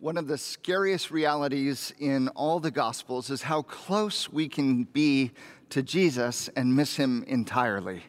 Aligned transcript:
One 0.00 0.16
of 0.16 0.26
the 0.26 0.38
scariest 0.38 1.10
realities 1.10 1.92
in 1.98 2.28
all 2.28 2.58
the 2.58 2.70
Gospels 2.70 3.28
is 3.28 3.42
how 3.42 3.60
close 3.60 4.32
we 4.32 4.48
can 4.48 4.84
be 4.84 5.30
to 5.68 5.82
Jesus 5.82 6.48
and 6.56 6.74
miss 6.74 6.96
him 6.96 7.22
entirely. 7.24 8.04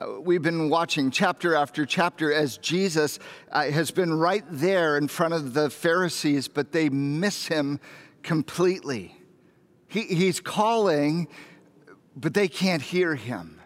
Uh, 0.00 0.20
we've 0.20 0.42
been 0.42 0.68
watching 0.68 1.12
chapter 1.12 1.54
after 1.54 1.86
chapter 1.86 2.32
as 2.32 2.58
Jesus 2.58 3.20
uh, 3.52 3.62
has 3.62 3.92
been 3.92 4.12
right 4.12 4.42
there 4.50 4.98
in 4.98 5.06
front 5.06 5.34
of 5.34 5.54
the 5.54 5.70
Pharisees, 5.70 6.48
but 6.48 6.72
they 6.72 6.88
miss 6.88 7.46
him 7.46 7.78
completely. 8.24 9.16
He, 9.86 10.00
he's 10.00 10.40
calling, 10.40 11.28
but 12.16 12.34
they 12.34 12.48
can't 12.48 12.82
hear 12.82 13.14
him. 13.14 13.60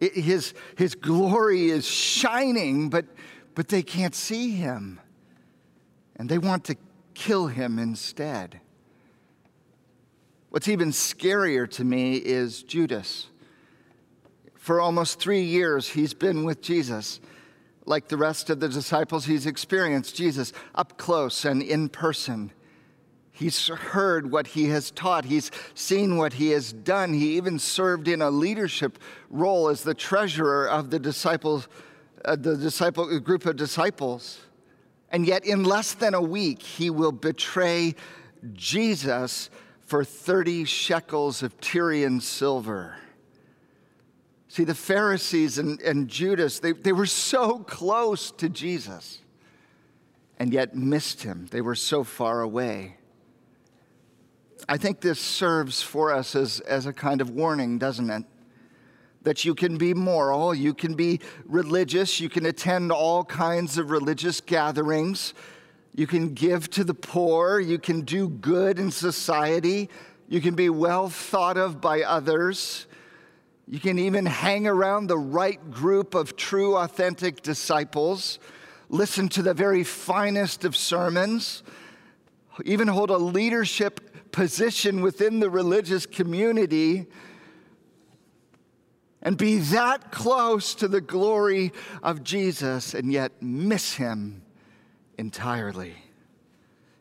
It, 0.00 0.14
his, 0.14 0.54
his 0.76 0.96
glory 0.96 1.70
is 1.70 1.86
shining, 1.86 2.90
but, 2.90 3.06
but 3.54 3.68
they 3.68 3.84
can't 3.84 4.16
see 4.16 4.50
him 4.50 4.98
and 6.16 6.28
they 6.28 6.38
want 6.38 6.64
to 6.64 6.76
kill 7.14 7.46
him 7.46 7.78
instead. 7.78 8.60
What's 10.50 10.68
even 10.68 10.90
scarier 10.90 11.68
to 11.72 11.84
me 11.84 12.16
is 12.16 12.62
Judas. 12.62 13.28
For 14.54 14.80
almost 14.80 15.18
three 15.18 15.42
years, 15.42 15.88
he's 15.88 16.14
been 16.14 16.44
with 16.44 16.62
Jesus. 16.62 17.20
Like 17.86 18.08
the 18.08 18.16
rest 18.16 18.50
of 18.50 18.60
the 18.60 18.68
disciples, 18.68 19.26
he's 19.26 19.46
experienced 19.46 20.14
Jesus 20.14 20.52
up 20.74 20.96
close 20.96 21.44
and 21.44 21.62
in 21.62 21.88
person. 21.88 22.52
He's 23.32 23.66
heard 23.66 24.30
what 24.30 24.46
he 24.46 24.68
has 24.68 24.92
taught. 24.92 25.24
He's 25.24 25.50
seen 25.74 26.16
what 26.16 26.34
he 26.34 26.50
has 26.50 26.72
done. 26.72 27.12
He 27.12 27.36
even 27.36 27.58
served 27.58 28.06
in 28.06 28.22
a 28.22 28.30
leadership 28.30 29.00
role 29.28 29.68
as 29.68 29.82
the 29.82 29.92
treasurer 29.92 30.68
of 30.68 30.90
the 30.90 31.00
disciples, 31.00 31.66
uh, 32.24 32.36
the 32.36 32.56
disciple 32.56 33.18
group 33.18 33.44
of 33.44 33.56
disciples. 33.56 34.38
And 35.14 35.24
yet, 35.28 35.44
in 35.46 35.62
less 35.62 35.94
than 35.94 36.12
a 36.12 36.20
week, 36.20 36.60
he 36.60 36.90
will 36.90 37.12
betray 37.12 37.94
Jesus 38.52 39.48
for 39.78 40.02
30 40.02 40.64
shekels 40.64 41.44
of 41.44 41.60
Tyrian 41.60 42.20
silver. 42.20 42.96
See, 44.48 44.64
the 44.64 44.74
Pharisees 44.74 45.56
and, 45.56 45.80
and 45.82 46.08
Judas, 46.08 46.58
they, 46.58 46.72
they 46.72 46.90
were 46.90 47.06
so 47.06 47.60
close 47.60 48.32
to 48.32 48.48
Jesus 48.48 49.20
and 50.40 50.52
yet 50.52 50.74
missed 50.74 51.22
him. 51.22 51.46
They 51.48 51.60
were 51.60 51.76
so 51.76 52.02
far 52.02 52.40
away. 52.40 52.96
I 54.68 54.78
think 54.78 55.00
this 55.00 55.20
serves 55.20 55.80
for 55.80 56.12
us 56.12 56.34
as, 56.34 56.58
as 56.58 56.86
a 56.86 56.92
kind 56.92 57.20
of 57.20 57.30
warning, 57.30 57.78
doesn't 57.78 58.10
it? 58.10 58.24
That 59.24 59.44
you 59.44 59.54
can 59.54 59.76
be 59.76 59.92
moral, 59.92 60.54
you 60.54 60.72
can 60.72 60.94
be 60.94 61.20
religious, 61.46 62.20
you 62.20 62.28
can 62.28 62.46
attend 62.46 62.92
all 62.92 63.24
kinds 63.24 63.76
of 63.76 63.90
religious 63.90 64.40
gatherings, 64.40 65.34
you 65.94 66.06
can 66.06 66.34
give 66.34 66.70
to 66.70 66.84
the 66.84 66.94
poor, 66.94 67.58
you 67.58 67.78
can 67.78 68.02
do 68.02 68.28
good 68.28 68.78
in 68.78 68.90
society, 68.90 69.88
you 70.28 70.40
can 70.40 70.54
be 70.54 70.70
well 70.70 71.08
thought 71.08 71.56
of 71.56 71.80
by 71.80 72.02
others. 72.02 72.86
You 73.66 73.80
can 73.80 73.98
even 73.98 74.26
hang 74.26 74.66
around 74.66 75.06
the 75.06 75.18
right 75.18 75.70
group 75.70 76.14
of 76.14 76.36
true, 76.36 76.76
authentic 76.76 77.42
disciples, 77.42 78.38
listen 78.90 79.28
to 79.30 79.42
the 79.42 79.54
very 79.54 79.84
finest 79.84 80.66
of 80.66 80.76
sermons, 80.76 81.62
even 82.64 82.88
hold 82.88 83.08
a 83.08 83.16
leadership 83.16 84.32
position 84.32 85.00
within 85.00 85.40
the 85.40 85.48
religious 85.48 86.04
community 86.04 87.06
and 89.24 89.38
be 89.38 89.56
that 89.58 90.12
close 90.12 90.74
to 90.76 90.86
the 90.86 91.00
glory 91.00 91.72
of 92.02 92.22
Jesus 92.22 92.92
and 92.92 93.10
yet 93.10 93.32
miss 93.40 93.94
him 93.94 94.42
entirely. 95.16 95.94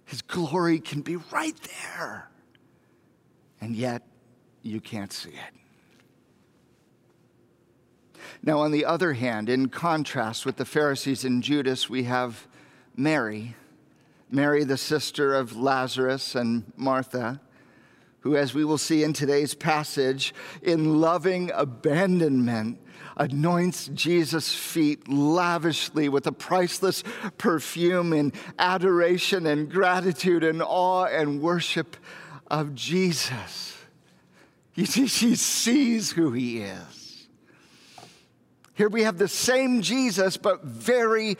His 0.06 0.22
glory 0.22 0.80
can 0.80 1.02
be 1.02 1.18
right 1.18 1.56
there, 1.92 2.30
and 3.60 3.76
yet 3.76 4.04
you 4.62 4.80
can't 4.80 5.12
see 5.12 5.32
it. 5.32 5.54
Now, 8.42 8.60
on 8.60 8.72
the 8.72 8.86
other 8.86 9.14
hand, 9.14 9.50
in 9.50 9.70
contrast 9.70 10.46
with 10.46 10.56
the 10.58 10.66
Pharisees 10.66 11.26
and 11.26 11.44
Judas, 11.44 11.90
we 11.90 12.04
have 12.04 12.48
Mary, 12.96 13.56
Mary, 14.30 14.64
the 14.64 14.78
sister 14.78 15.34
of 15.34 15.58
Lazarus 15.58 16.36
and 16.36 16.72
Martha 16.78 17.42
who, 18.24 18.38
as 18.38 18.54
we 18.54 18.64
will 18.64 18.78
see 18.78 19.04
in 19.04 19.12
today's 19.12 19.54
passage, 19.54 20.34
in 20.62 21.02
loving 21.02 21.52
abandonment, 21.54 22.80
anoints 23.18 23.90
Jesus' 23.94 24.56
feet 24.56 25.10
lavishly 25.10 26.08
with 26.08 26.26
a 26.26 26.32
priceless 26.32 27.04
perfume 27.38 28.14
in 28.14 28.32
adoration 28.58 29.46
and 29.46 29.70
gratitude 29.70 30.44
and 30.44 30.64
awe 30.64 31.04
and 31.04 31.42
worship 31.42 31.98
of 32.48 32.74
Jesus. 32.74 33.78
You 34.74 34.86
see, 34.86 35.08
she 35.08 35.36
sees 35.36 36.12
who 36.12 36.32
he 36.32 36.62
is. 36.62 37.28
Here 38.74 38.90
we 38.90 39.04
have 39.04 39.18
the 39.18 39.28
same 39.28 39.82
Jesus, 39.82 40.38
but 40.38 40.64
very 40.64 41.38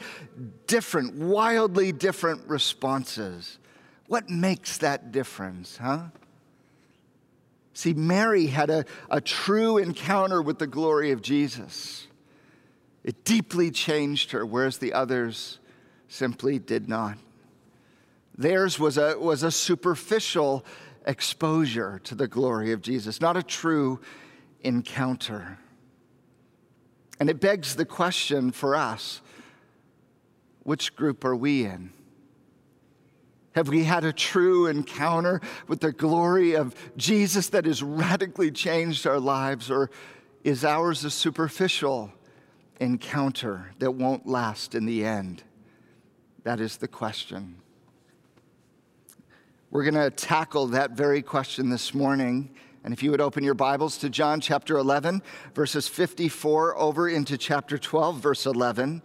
different, 0.66 1.14
wildly 1.14 1.92
different 1.92 2.46
responses. 2.46 3.58
What 4.06 4.28
makes 4.28 4.76
that 4.78 5.12
difference, 5.12 5.78
huh? 5.78 6.08
See, 7.74 7.92
Mary 7.92 8.46
had 8.46 8.70
a, 8.70 8.84
a 9.10 9.20
true 9.20 9.78
encounter 9.78 10.40
with 10.40 10.58
the 10.58 10.66
glory 10.66 11.10
of 11.10 11.20
Jesus. 11.20 12.06
It 13.02 13.24
deeply 13.24 13.70
changed 13.72 14.30
her, 14.30 14.46
whereas 14.46 14.78
the 14.78 14.92
others 14.92 15.58
simply 16.08 16.60
did 16.60 16.88
not. 16.88 17.18
Theirs 18.38 18.78
was 18.78 18.96
a, 18.96 19.18
was 19.18 19.42
a 19.42 19.50
superficial 19.50 20.64
exposure 21.04 22.00
to 22.04 22.14
the 22.14 22.28
glory 22.28 22.72
of 22.72 22.80
Jesus, 22.80 23.20
not 23.20 23.36
a 23.36 23.42
true 23.42 24.00
encounter. 24.60 25.58
And 27.18 27.28
it 27.28 27.40
begs 27.40 27.74
the 27.74 27.84
question 27.84 28.52
for 28.52 28.74
us 28.74 29.20
which 30.62 30.96
group 30.96 31.24
are 31.24 31.36
we 31.36 31.66
in? 31.66 31.92
Have 33.54 33.68
we 33.68 33.84
had 33.84 34.04
a 34.04 34.12
true 34.12 34.66
encounter 34.66 35.40
with 35.68 35.78
the 35.78 35.92
glory 35.92 36.54
of 36.54 36.74
Jesus 36.96 37.50
that 37.50 37.66
has 37.66 37.84
radically 37.84 38.50
changed 38.50 39.06
our 39.06 39.20
lives? 39.20 39.70
Or 39.70 39.90
is 40.42 40.64
ours 40.64 41.04
a 41.04 41.10
superficial 41.10 42.12
encounter 42.80 43.70
that 43.78 43.92
won't 43.92 44.26
last 44.26 44.74
in 44.74 44.86
the 44.86 45.04
end? 45.04 45.44
That 46.42 46.58
is 46.58 46.78
the 46.78 46.88
question. 46.88 47.54
We're 49.70 49.84
going 49.84 49.94
to 49.94 50.10
tackle 50.10 50.66
that 50.68 50.90
very 50.90 51.22
question 51.22 51.70
this 51.70 51.94
morning. 51.94 52.50
And 52.82 52.92
if 52.92 53.04
you 53.04 53.12
would 53.12 53.20
open 53.20 53.44
your 53.44 53.54
Bibles 53.54 53.98
to 53.98 54.10
John 54.10 54.40
chapter 54.40 54.76
11, 54.78 55.22
verses 55.54 55.86
54 55.86 56.76
over 56.76 57.08
into 57.08 57.38
chapter 57.38 57.78
12, 57.78 58.16
verse 58.16 58.46
11, 58.46 59.00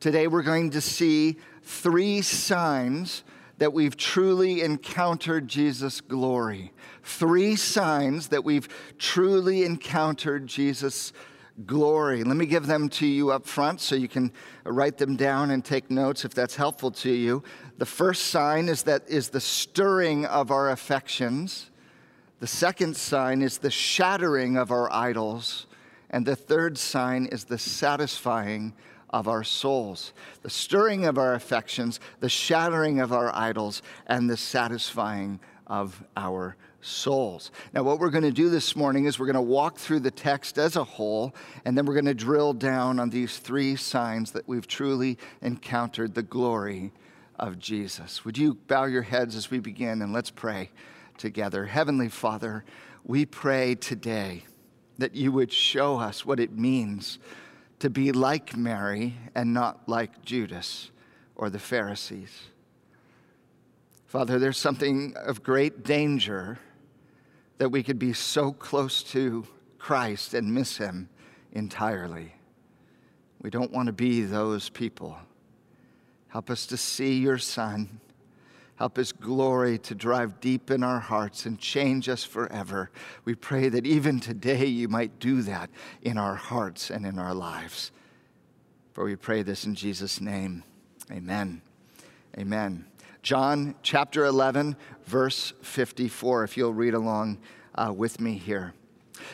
today 0.00 0.26
we're 0.26 0.42
going 0.42 0.70
to 0.70 0.80
see 0.80 1.36
three 1.62 2.20
signs 2.20 3.22
that 3.58 3.72
we've 3.72 3.96
truly 3.96 4.62
encountered 4.62 5.48
Jesus' 5.48 6.00
glory. 6.00 6.72
Three 7.02 7.56
signs 7.56 8.28
that 8.28 8.44
we've 8.44 8.68
truly 8.98 9.64
encountered 9.64 10.46
Jesus' 10.46 11.12
glory. 11.64 12.22
Let 12.22 12.36
me 12.36 12.44
give 12.44 12.66
them 12.66 12.88
to 12.90 13.06
you 13.06 13.30
up 13.30 13.46
front 13.46 13.80
so 13.80 13.94
you 13.94 14.08
can 14.08 14.30
write 14.64 14.98
them 14.98 15.16
down 15.16 15.50
and 15.50 15.64
take 15.64 15.90
notes 15.90 16.24
if 16.24 16.34
that's 16.34 16.56
helpful 16.56 16.90
to 16.90 17.10
you. 17.10 17.42
The 17.78 17.86
first 17.86 18.26
sign 18.26 18.68
is 18.68 18.82
that 18.82 19.08
is 19.08 19.30
the 19.30 19.40
stirring 19.40 20.26
of 20.26 20.50
our 20.50 20.70
affections. 20.70 21.70
The 22.40 22.46
second 22.46 22.96
sign 22.96 23.40
is 23.40 23.58
the 23.58 23.70
shattering 23.70 24.58
of 24.58 24.70
our 24.70 24.92
idols. 24.92 25.66
And 26.10 26.26
the 26.26 26.36
third 26.36 26.76
sign 26.76 27.26
is 27.26 27.44
the 27.44 27.58
satisfying 27.58 28.74
of 29.10 29.28
our 29.28 29.44
souls, 29.44 30.12
the 30.42 30.50
stirring 30.50 31.04
of 31.04 31.18
our 31.18 31.34
affections, 31.34 32.00
the 32.20 32.28
shattering 32.28 33.00
of 33.00 33.12
our 33.12 33.34
idols, 33.34 33.82
and 34.06 34.28
the 34.28 34.36
satisfying 34.36 35.40
of 35.66 36.02
our 36.16 36.56
souls. 36.80 37.50
Now, 37.72 37.82
what 37.82 37.98
we're 37.98 38.10
going 38.10 38.24
to 38.24 38.30
do 38.30 38.48
this 38.48 38.76
morning 38.76 39.06
is 39.06 39.18
we're 39.18 39.26
going 39.26 39.34
to 39.34 39.40
walk 39.40 39.78
through 39.78 40.00
the 40.00 40.10
text 40.10 40.58
as 40.58 40.76
a 40.76 40.84
whole, 40.84 41.34
and 41.64 41.76
then 41.76 41.86
we're 41.86 41.94
going 41.94 42.04
to 42.06 42.14
drill 42.14 42.52
down 42.52 43.00
on 43.00 43.10
these 43.10 43.38
three 43.38 43.76
signs 43.76 44.32
that 44.32 44.46
we've 44.48 44.66
truly 44.66 45.18
encountered 45.42 46.14
the 46.14 46.22
glory 46.22 46.92
of 47.38 47.58
Jesus. 47.58 48.24
Would 48.24 48.38
you 48.38 48.54
bow 48.54 48.84
your 48.84 49.02
heads 49.02 49.36
as 49.36 49.50
we 49.50 49.58
begin 49.58 50.02
and 50.02 50.12
let's 50.12 50.30
pray 50.30 50.70
together? 51.18 51.66
Heavenly 51.66 52.08
Father, 52.08 52.64
we 53.04 53.26
pray 53.26 53.74
today 53.74 54.44
that 54.98 55.14
you 55.14 55.32
would 55.32 55.52
show 55.52 55.98
us 55.98 56.24
what 56.24 56.40
it 56.40 56.56
means 56.56 57.18
to 57.78 57.90
be 57.90 58.12
like 58.12 58.56
Mary 58.56 59.14
and 59.34 59.52
not 59.52 59.88
like 59.88 60.22
Judas 60.22 60.90
or 61.34 61.50
the 61.50 61.58
Pharisees. 61.58 62.30
Father, 64.06 64.38
there's 64.38 64.58
something 64.58 65.14
of 65.16 65.42
great 65.42 65.84
danger 65.84 66.58
that 67.58 67.70
we 67.70 67.82
could 67.82 67.98
be 67.98 68.12
so 68.12 68.52
close 68.52 69.02
to 69.02 69.46
Christ 69.78 70.34
and 70.34 70.52
miss 70.54 70.78
him 70.78 71.08
entirely. 71.52 72.34
We 73.42 73.50
don't 73.50 73.72
want 73.72 73.86
to 73.86 73.92
be 73.92 74.22
those 74.22 74.68
people. 74.68 75.16
Help 76.28 76.50
us 76.50 76.66
to 76.66 76.76
see 76.76 77.18
your 77.18 77.38
Son. 77.38 78.00
Help 78.76 78.96
His 78.96 79.12
glory 79.12 79.78
to 79.78 79.94
drive 79.94 80.40
deep 80.40 80.70
in 80.70 80.82
our 80.82 81.00
hearts 81.00 81.46
and 81.46 81.58
change 81.58 82.08
us 82.08 82.24
forever. 82.24 82.90
We 83.24 83.34
pray 83.34 83.68
that 83.70 83.86
even 83.86 84.20
today 84.20 84.66
you 84.66 84.88
might 84.88 85.18
do 85.18 85.42
that 85.42 85.70
in 86.02 86.18
our 86.18 86.34
hearts 86.34 86.90
and 86.90 87.06
in 87.06 87.18
our 87.18 87.34
lives. 87.34 87.90
For 88.92 89.04
we 89.04 89.16
pray 89.16 89.42
this 89.42 89.64
in 89.64 89.74
Jesus' 89.74 90.20
name. 90.20 90.62
Amen. 91.10 91.62
Amen. 92.38 92.86
John 93.22 93.74
chapter 93.82 94.24
11, 94.24 94.76
verse 95.04 95.52
54, 95.62 96.44
if 96.44 96.56
you'll 96.56 96.74
read 96.74 96.94
along 96.94 97.38
uh, 97.74 97.92
with 97.94 98.20
me 98.20 98.34
here. 98.34 98.74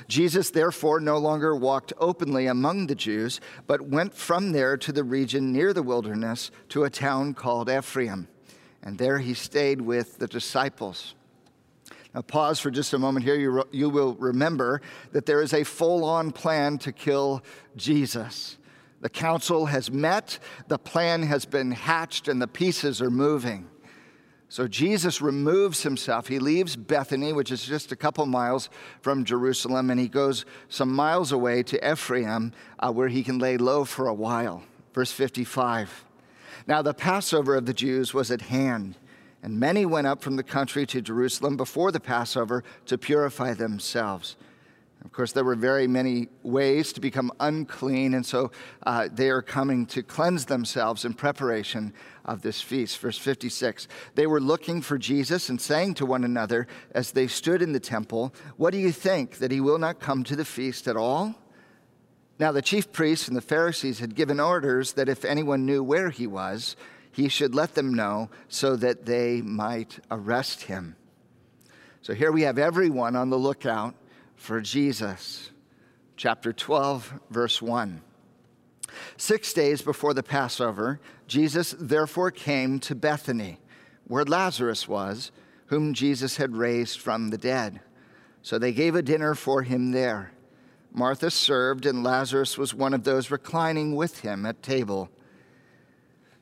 Jesus, 0.08 0.50
therefore, 0.50 1.00
no 1.00 1.18
longer 1.18 1.54
walked 1.54 1.92
openly 1.98 2.46
among 2.46 2.86
the 2.86 2.94
Jews, 2.94 3.40
but 3.66 3.82
went 3.82 4.14
from 4.14 4.52
there 4.52 4.76
to 4.76 4.92
the 4.92 5.04
region 5.04 5.52
near 5.52 5.72
the 5.72 5.82
wilderness 5.82 6.50
to 6.70 6.84
a 6.84 6.90
town 6.90 7.34
called 7.34 7.68
Ephraim. 7.68 8.28
And 8.82 8.98
there 8.98 9.18
he 9.18 9.34
stayed 9.34 9.80
with 9.80 10.18
the 10.18 10.26
disciples. 10.26 11.14
Now, 12.14 12.22
pause 12.22 12.60
for 12.60 12.70
just 12.70 12.92
a 12.92 12.98
moment 12.98 13.24
here. 13.24 13.36
You, 13.36 13.64
you 13.70 13.88
will 13.88 14.14
remember 14.14 14.82
that 15.12 15.24
there 15.24 15.40
is 15.40 15.54
a 15.54 15.64
full 15.64 16.04
on 16.04 16.30
plan 16.30 16.78
to 16.78 16.92
kill 16.92 17.42
Jesus. 17.76 18.58
The 19.00 19.08
council 19.08 19.66
has 19.66 19.90
met, 19.90 20.38
the 20.68 20.78
plan 20.78 21.22
has 21.22 21.44
been 21.44 21.72
hatched, 21.72 22.28
and 22.28 22.40
the 22.40 22.46
pieces 22.46 23.00
are 23.00 23.10
moving. 23.10 23.68
So 24.48 24.68
Jesus 24.68 25.22
removes 25.22 25.82
himself. 25.82 26.28
He 26.28 26.38
leaves 26.38 26.76
Bethany, 26.76 27.32
which 27.32 27.50
is 27.50 27.64
just 27.64 27.90
a 27.90 27.96
couple 27.96 28.26
miles 28.26 28.68
from 29.00 29.24
Jerusalem, 29.24 29.88
and 29.88 29.98
he 29.98 30.08
goes 30.08 30.44
some 30.68 30.92
miles 30.92 31.32
away 31.32 31.62
to 31.62 31.92
Ephraim, 31.92 32.52
uh, 32.78 32.92
where 32.92 33.08
he 33.08 33.24
can 33.24 33.38
lay 33.38 33.56
low 33.56 33.86
for 33.86 34.08
a 34.08 34.14
while. 34.14 34.62
Verse 34.92 35.10
55. 35.10 36.04
Now 36.66 36.82
the 36.82 36.94
Passover 36.94 37.56
of 37.56 37.66
the 37.66 37.74
Jews 37.74 38.14
was 38.14 38.30
at 38.30 38.42
hand, 38.42 38.96
and 39.42 39.58
many 39.58 39.84
went 39.84 40.06
up 40.06 40.22
from 40.22 40.36
the 40.36 40.42
country 40.42 40.86
to 40.86 41.02
Jerusalem 41.02 41.56
before 41.56 41.90
the 41.90 42.00
Passover 42.00 42.62
to 42.86 42.98
purify 42.98 43.54
themselves. 43.54 44.36
Of 45.04 45.10
course, 45.10 45.32
there 45.32 45.44
were 45.44 45.56
very 45.56 45.88
many 45.88 46.28
ways 46.44 46.92
to 46.92 47.00
become 47.00 47.32
unclean, 47.40 48.14
and 48.14 48.24
so 48.24 48.52
uh, 48.86 49.08
they 49.12 49.30
are 49.30 49.42
coming 49.42 49.84
to 49.86 50.02
cleanse 50.02 50.44
themselves 50.44 51.04
in 51.04 51.14
preparation 51.14 51.92
of 52.24 52.42
this 52.42 52.60
feast. 52.60 52.98
Verse 52.98 53.18
56 53.18 53.88
They 54.14 54.28
were 54.28 54.40
looking 54.40 54.80
for 54.80 54.98
Jesus 54.98 55.48
and 55.48 55.60
saying 55.60 55.94
to 55.94 56.06
one 56.06 56.22
another 56.22 56.68
as 56.92 57.10
they 57.10 57.26
stood 57.26 57.62
in 57.62 57.72
the 57.72 57.80
temple, 57.80 58.32
What 58.56 58.70
do 58.70 58.78
you 58.78 58.92
think, 58.92 59.38
that 59.38 59.50
he 59.50 59.60
will 59.60 59.78
not 59.78 59.98
come 59.98 60.22
to 60.24 60.36
the 60.36 60.44
feast 60.44 60.86
at 60.86 60.96
all? 60.96 61.34
Now, 62.38 62.50
the 62.52 62.62
chief 62.62 62.92
priests 62.92 63.28
and 63.28 63.36
the 63.36 63.40
Pharisees 63.40 64.00
had 64.00 64.14
given 64.14 64.40
orders 64.40 64.94
that 64.94 65.08
if 65.08 65.24
anyone 65.24 65.66
knew 65.66 65.82
where 65.82 66.10
he 66.10 66.26
was, 66.26 66.76
he 67.12 67.28
should 67.28 67.54
let 67.54 67.74
them 67.74 67.94
know 67.94 68.30
so 68.48 68.74
that 68.76 69.04
they 69.04 69.42
might 69.42 70.00
arrest 70.10 70.62
him. 70.62 70.96
So 72.00 72.14
here 72.14 72.32
we 72.32 72.42
have 72.42 72.58
everyone 72.58 73.14
on 73.14 73.30
the 73.30 73.38
lookout 73.38 73.94
for 74.34 74.60
Jesus. 74.60 75.50
Chapter 76.16 76.52
12, 76.52 77.20
verse 77.30 77.62
1. 77.62 78.00
Six 79.16 79.52
days 79.52 79.82
before 79.82 80.14
the 80.14 80.22
Passover, 80.22 81.00
Jesus 81.26 81.74
therefore 81.78 82.30
came 82.30 82.78
to 82.80 82.94
Bethany, 82.94 83.60
where 84.06 84.24
Lazarus 84.24 84.88
was, 84.88 85.30
whom 85.66 85.94
Jesus 85.94 86.36
had 86.36 86.56
raised 86.56 86.98
from 86.98 87.30
the 87.30 87.38
dead. 87.38 87.80
So 88.42 88.58
they 88.58 88.72
gave 88.72 88.94
a 88.94 89.02
dinner 89.02 89.34
for 89.34 89.62
him 89.62 89.92
there. 89.92 90.32
Martha 90.94 91.30
served, 91.30 91.86
and 91.86 92.04
Lazarus 92.04 92.58
was 92.58 92.74
one 92.74 92.92
of 92.92 93.04
those 93.04 93.30
reclining 93.30 93.96
with 93.96 94.20
him 94.20 94.44
at 94.44 94.62
table. 94.62 95.08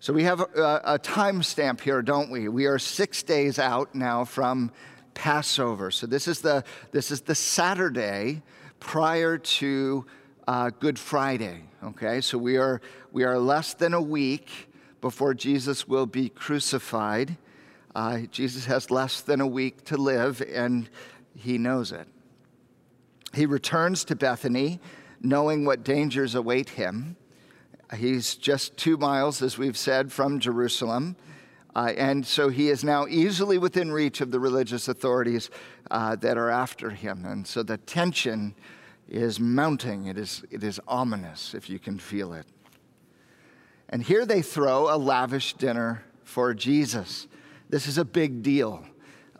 So 0.01 0.13
we 0.13 0.25
have 0.25 0.41
a, 0.41 0.81
a 0.85 0.99
time 0.99 1.43
stamp 1.43 1.81
here, 1.81 2.03
don't 2.03 2.31
we? 2.31 2.49
We 2.49 2.67
are 2.67 2.79
six 2.79 3.23
days 3.23 3.59
out 3.59 3.95
now 3.95 4.25
from 4.25 4.73
Passover. 5.15 5.91
So 5.91 6.07
this 6.07 6.27
is 6.27 6.41
the, 6.41 6.65
this 6.91 7.11
is 7.11 7.21
the 7.21 7.35
Saturday 7.35 8.43
prior 8.81 9.39
to 9.39 10.07
uh, 10.49 10.71
Good 10.71 10.99
Friday. 10.99 11.65
Okay, 11.85 12.21
so 12.21 12.37
we 12.39 12.57
are, 12.57 12.81
we 13.13 13.25
are 13.25 13.39
less 13.39 13.75
than 13.75 13.95
a 13.95 14.03
week 14.03 14.51
before 15.01 15.33
Jesus 15.33 15.87
will 15.87 16.07
be 16.07 16.29
crucified. 16.29 17.37
Uh, 17.95 18.21
Jesus 18.31 18.65
has 18.67 18.91
less 18.91 19.21
than 19.21 19.41
a 19.41 19.47
week 19.47 19.85
to 19.85 19.97
live, 19.97 20.43
and 20.53 20.89
he 21.37 21.59
knows 21.59 21.93
it. 21.93 22.09
He 23.35 23.47
returns 23.47 24.05
to 24.05 24.17
Bethany, 24.17 24.81
knowing 25.21 25.65
what 25.65 25.85
dangers 25.85 26.35
await 26.35 26.71
him. 26.71 27.17
He's 27.97 28.35
just 28.35 28.77
two 28.77 28.97
miles, 28.97 29.43
as 29.43 29.59
we've 29.59 29.77
said, 29.77 30.13
from 30.13 30.41
Jerusalem. 30.41 31.17
Uh, 31.75 31.93
and 31.97 32.27
so 32.27 32.49
he 32.49 32.69
is 32.69 32.83
now 32.83 33.07
easily 33.07 33.59
within 33.59 33.93
reach 33.93 34.21
of 34.21 34.31
the 34.31 34.41
religious 34.41 34.89
authorities 34.89 35.51
uh, 35.91 36.17
that 36.17 36.37
are 36.37 36.51
after 36.51 36.91
him. 36.91 37.25
And 37.25 37.47
so 37.47 37.63
the 37.63 37.77
tension 37.79 38.55
is 39.09 39.39
mounting. 39.39 40.07
It 40.07 40.19
is, 40.19 40.45
it 40.51 40.65
is 40.65 40.81
ominous, 40.89 41.55
if 41.55 41.71
you 41.71 41.79
can 41.79 41.99
feel 41.99 42.33
it. 42.33 42.47
And 43.89 44.03
here 44.03 44.25
they 44.25 44.43
throw 44.43 44.95
a 44.95 44.97
lavish 44.97 45.55
dinner 45.55 46.05
for 46.25 46.55
Jesus. 46.55 47.27
This 47.69 47.87
is 47.87 47.99
a 47.99 48.05
big 48.05 48.43
deal. 48.43 48.85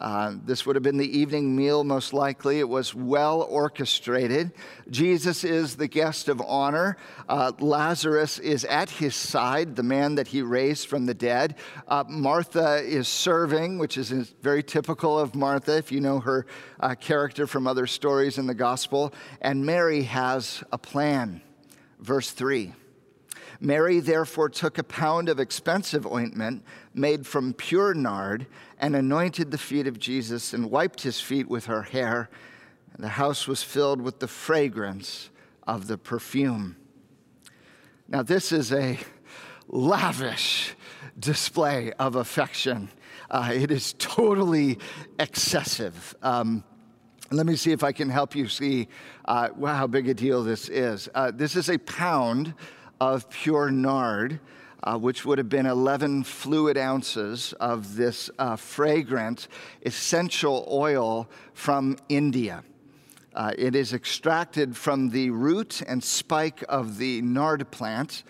Uh, 0.01 0.35
this 0.47 0.65
would 0.65 0.77
have 0.77 0.83
been 0.83 0.97
the 0.97 1.19
evening 1.19 1.55
meal, 1.55 1.85
most 1.85 2.15
likely. 2.15 2.59
It 2.59 2.69
was 2.69 2.95
well 2.95 3.43
orchestrated. 3.43 4.53
Jesus 4.91 5.45
is 5.45 5.77
the 5.77 5.89
guest 5.89 6.29
of 6.29 6.41
honor. 6.41 6.97
Uh, 7.29 7.53
Lazarus 7.59 8.39
is 8.39 8.65
at 8.65 8.89
his 8.89 9.15
side, 9.15 9.77
the 9.77 9.83
man 9.83 10.15
that 10.15 10.29
he 10.29 10.41
raised 10.41 10.89
from 10.89 11.05
the 11.05 11.13
dead. 11.13 11.57
Uh, 11.87 12.05
Martha 12.09 12.77
is 12.77 13.09
serving, 13.09 13.79
which 13.79 13.99
is 13.99 14.11
very 14.41 14.63
typical 14.63 15.19
of 15.19 15.35
Martha, 15.35 15.77
if 15.77 15.93
you 15.93 16.01
know 16.01 16.19
her 16.19 16.47
uh, 16.81 16.95
character 16.95 17.47
from 17.47 17.67
other 17.67 17.87
stories 17.87 18.39
in 18.39 18.47
the 18.47 18.55
gospel. 18.55 19.13
And 19.43 19.67
Mary 19.67 20.05
has 20.05 20.65
a 20.73 20.79
plan. 20.79 21.43
Verse 21.99 22.31
3. 22.31 22.73
Mary 23.61 24.01
therefore 24.01 24.49
took 24.49 24.79
a 24.79 24.83
pound 24.83 25.29
of 25.29 25.39
expensive 25.39 26.07
ointment 26.07 26.65
made 26.95 27.27
from 27.27 27.53
pure 27.53 27.93
nard 27.93 28.47
and 28.79 28.97
anointed 28.97 29.51
the 29.51 29.59
feet 29.59 29.87
of 29.87 29.99
Jesus 29.99 30.55
and 30.55 30.71
wiped 30.71 31.03
his 31.03 31.21
feet 31.21 31.49
with 31.49 31.67
her 31.67 31.83
hair. 31.83 32.31
The 32.99 33.09
house 33.09 33.47
was 33.47 33.63
filled 33.63 34.01
with 34.01 34.19
the 34.19 34.29
fragrance 34.29 35.29
of 35.67 35.87
the 35.87 35.99
perfume. 35.99 36.77
Now, 38.09 38.23
this 38.23 38.51
is 38.51 38.73
a 38.73 38.99
lavish 39.69 40.75
display 41.19 41.93
of 41.99 42.17
affection. 42.17 42.89
Uh, 43.31 43.53
it 43.55 43.71
is 43.71 43.95
totally 43.99 44.79
excessive. 45.19 46.17
Um, 46.23 46.65
let 47.31 47.47
me 47.47 47.55
see 47.55 47.71
if 47.71 47.85
I 47.85 47.93
can 47.93 48.11
help 48.11 48.35
you 48.35 48.49
see 48.49 48.89
uh, 49.27 49.51
how 49.65 49.87
big 49.87 50.09
a 50.09 50.15
deal 50.15 50.43
this 50.43 50.69
is. 50.69 51.09
Uh, 51.15 51.31
this 51.31 51.55
is 51.55 51.71
a 51.71 51.79
pound 51.79 52.55
of 53.01 53.31
pure 53.31 53.71
nard, 53.71 54.41
uh, 54.83 54.99
which 54.99 55.25
would 55.25 55.39
have 55.39 55.49
been 55.49 55.67
11 55.67 56.25
fluid 56.25 56.77
ounces 56.77 57.53
of 57.55 57.97
this 57.97 58.31
uh, 58.39 58.57
fragrant 58.57 59.49
essential 59.85 60.67
oil 60.71 61.29
from 61.55 61.97
India. 62.09 62.63
Uh, 63.35 63.53
it 63.57 63.75
is 63.75 63.93
extracted 63.93 64.77
from 64.77 65.11
the 65.11 65.31
root 65.31 65.83
and 65.87 66.03
spike 66.03 66.65
of 66.69 66.99
the 66.99 67.23
nard 67.23 67.71
plant. 67.71 68.25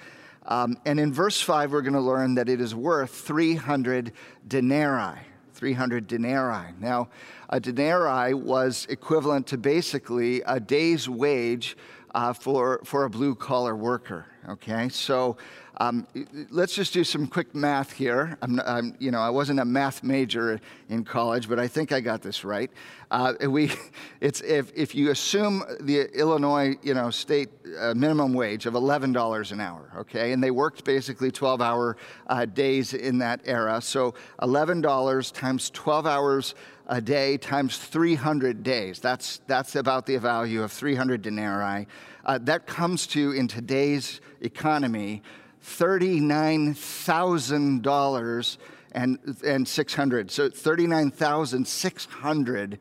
Um, 0.47 0.77
and 0.85 1.01
in 1.01 1.13
verse 1.13 1.41
5, 1.41 1.73
we're 1.73 1.83
going 1.83 1.95
to 1.95 2.01
learn 2.01 2.35
that 2.35 2.49
it 2.49 2.61
is 2.61 2.75
worth 2.75 3.11
300 3.11 4.13
denarii. 4.47 5.21
300 5.55 6.07
denarii. 6.07 6.75
Now, 6.81 7.09
a 7.49 7.61
denarii 7.61 8.35
was 8.35 8.87
equivalent 8.89 9.47
to 9.49 9.59
basically 9.59 10.43
a 10.47 10.59
day's 10.59 11.09
wage 11.09 11.77
uh, 12.15 12.33
for, 12.33 12.81
for 12.85 13.05
a 13.05 13.11
blue 13.11 13.35
collar 13.35 13.77
worker. 13.77 14.27
Okay, 14.49 14.89
so 14.89 15.37
um, 15.81 16.07
let's 16.51 16.75
just 16.75 16.93
do 16.93 17.03
some 17.03 17.27
quick 17.27 17.55
math 17.55 17.91
here. 17.91 18.37
I'm, 18.43 18.61
I'm, 18.61 18.95
you 18.99 19.11
know, 19.11 19.21
I 19.21 19.31
wasn't 19.31 19.61
a 19.61 19.65
math 19.65 20.05
major 20.05 20.61
in 20.91 21.05
college, 21.05 21.49
but 21.49 21.59
I 21.59 21.69
think 21.69 21.91
I 21.91 22.01
got 22.01 22.21
this 22.21 22.45
right. 22.45 22.71
Uh, 23.11 23.33
we, 23.49 23.73
it's 24.21 24.43
if, 24.43 24.71
if 24.77 24.95
you 24.95 25.11
assume 25.11 25.65
the 25.81 26.03
Illinois, 26.15 26.77
you 26.83 26.93
know, 26.93 27.09
state 27.09 27.49
uh, 27.79 27.95
minimum 27.95 28.35
wage 28.35 28.67
of 28.67 28.75
$11 28.75 29.53
an 29.53 29.61
hour, 29.61 29.91
okay, 30.01 30.33
and 30.33 30.45
they 30.45 30.51
worked 30.51 30.85
basically 30.85 31.33
12-hour 31.33 31.97
uh, 32.27 32.45
days 32.45 32.93
in 32.93 33.17
that 33.19 33.41
era. 33.47 33.81
So 33.81 34.13
$11 34.43 35.33
times 35.33 35.71
12 35.71 36.07
hours 36.07 36.55
a 36.89 37.01
day 37.01 37.39
times 37.39 37.79
300 37.79 38.63
days. 38.63 39.01
That's, 39.01 39.41
that's 39.47 39.77
about 39.77 40.05
the 40.05 40.17
value 40.19 40.63
of 40.63 40.73
300 40.73 41.23
denarii. 41.23 41.87
Uh, 42.27 42.39
that 42.43 42.67
comes 42.67 43.07
to, 43.07 43.33
in 43.33 43.49
today's 43.49 44.21
economy, 44.43 45.23
$39,000 45.65 48.57
and, 48.93 49.19
and 49.45 49.69
600. 49.69 50.31
So 50.31 50.49
$39,600. 50.49 52.79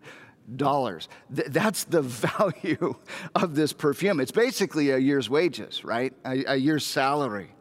Th- 1.35 1.47
that's 1.49 1.83
the 1.83 2.01
value 2.01 2.95
of 3.35 3.53
this 3.55 3.73
perfume. 3.73 4.19
It's 4.19 4.31
basically 4.31 4.89
a 4.91 4.97
year's 4.97 5.29
wages, 5.29 5.83
right? 5.83 6.13
A, 6.25 6.53
a 6.53 6.55
year's 6.55 6.85
salary. 6.85 7.51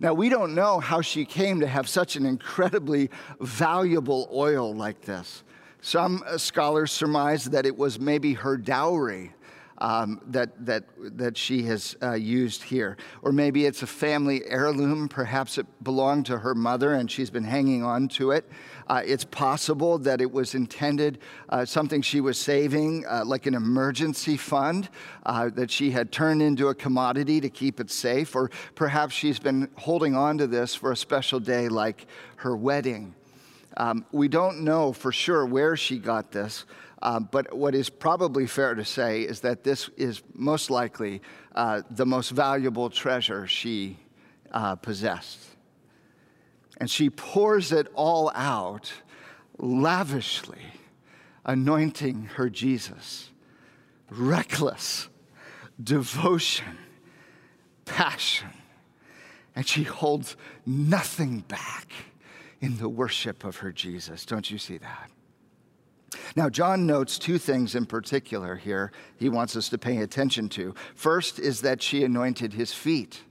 Now, 0.00 0.14
we 0.14 0.30
don't 0.30 0.54
know 0.54 0.80
how 0.80 1.02
she 1.02 1.26
came 1.26 1.60
to 1.60 1.66
have 1.66 1.86
such 1.86 2.16
an 2.16 2.24
incredibly 2.24 3.10
valuable 3.38 4.30
oil 4.32 4.74
like 4.74 5.02
this. 5.02 5.44
Some 5.82 6.24
scholars 6.36 6.90
surmise 6.90 7.44
that 7.46 7.66
it 7.66 7.76
was 7.76 8.00
maybe 8.00 8.32
her 8.34 8.56
dowry 8.56 9.32
um, 9.80 10.20
that, 10.26 10.64
that, 10.66 10.84
that 11.16 11.36
she 11.36 11.62
has 11.62 11.96
uh, 12.02 12.12
used 12.12 12.62
here. 12.62 12.96
Or 13.22 13.32
maybe 13.32 13.66
it's 13.66 13.82
a 13.82 13.86
family 13.86 14.42
heirloom. 14.46 15.08
Perhaps 15.08 15.58
it 15.58 15.66
belonged 15.82 16.26
to 16.26 16.38
her 16.38 16.54
mother 16.54 16.94
and 16.94 17.10
she's 17.10 17.30
been 17.30 17.44
hanging 17.44 17.82
on 17.82 18.08
to 18.08 18.32
it. 18.32 18.48
Uh, 18.88 19.02
it's 19.04 19.24
possible 19.24 19.98
that 19.98 20.20
it 20.20 20.30
was 20.30 20.54
intended 20.54 21.18
uh, 21.48 21.64
something 21.64 22.02
she 22.02 22.20
was 22.20 22.38
saving, 22.38 23.04
uh, 23.06 23.22
like 23.24 23.46
an 23.46 23.54
emergency 23.54 24.36
fund 24.36 24.88
uh, 25.26 25.48
that 25.50 25.70
she 25.70 25.90
had 25.90 26.10
turned 26.10 26.42
into 26.42 26.68
a 26.68 26.74
commodity 26.74 27.40
to 27.40 27.48
keep 27.48 27.80
it 27.80 27.90
safe. 27.90 28.34
Or 28.34 28.50
perhaps 28.74 29.14
she's 29.14 29.38
been 29.38 29.70
holding 29.76 30.14
on 30.14 30.38
to 30.38 30.46
this 30.46 30.74
for 30.74 30.92
a 30.92 30.96
special 30.96 31.40
day 31.40 31.68
like 31.68 32.06
her 32.36 32.56
wedding. 32.56 33.14
Um, 33.76 34.04
we 34.12 34.28
don't 34.28 34.62
know 34.62 34.92
for 34.92 35.12
sure 35.12 35.46
where 35.46 35.76
she 35.76 35.98
got 35.98 36.32
this, 36.32 36.64
uh, 37.02 37.20
but 37.20 37.54
what 37.54 37.74
is 37.74 37.88
probably 37.88 38.46
fair 38.46 38.74
to 38.74 38.84
say 38.84 39.22
is 39.22 39.40
that 39.40 39.64
this 39.64 39.88
is 39.96 40.22
most 40.34 40.70
likely 40.70 41.22
uh, 41.54 41.82
the 41.90 42.04
most 42.04 42.30
valuable 42.30 42.90
treasure 42.90 43.46
she 43.46 43.96
uh, 44.52 44.76
possessed. 44.76 45.38
And 46.76 46.90
she 46.90 47.10
pours 47.10 47.72
it 47.72 47.88
all 47.94 48.30
out 48.34 48.92
lavishly, 49.58 50.62
anointing 51.44 52.24
her 52.34 52.50
Jesus. 52.50 53.30
Reckless 54.10 55.08
devotion, 55.82 56.78
passion, 57.84 58.50
and 59.54 59.66
she 59.66 59.84
holds 59.84 60.36
nothing 60.66 61.40
back 61.40 61.92
in 62.60 62.76
the 62.78 62.88
worship 62.88 63.44
of 63.44 63.58
her 63.58 63.72
Jesus. 63.72 64.26
Don't 64.26 64.50
you 64.50 64.58
see 64.58 64.78
that? 64.78 65.10
Now, 66.36 66.48
John 66.48 66.86
notes 66.86 67.18
two 67.18 67.38
things 67.38 67.74
in 67.74 67.86
particular 67.86 68.56
here 68.56 68.92
he 69.16 69.28
wants 69.28 69.56
us 69.56 69.68
to 69.70 69.78
pay 69.78 69.98
attention 69.98 70.48
to. 70.50 70.74
First 70.94 71.38
is 71.38 71.60
that 71.62 71.82
she 71.82 72.04
anointed 72.04 72.52
his 72.52 72.72
feet. 72.72 73.22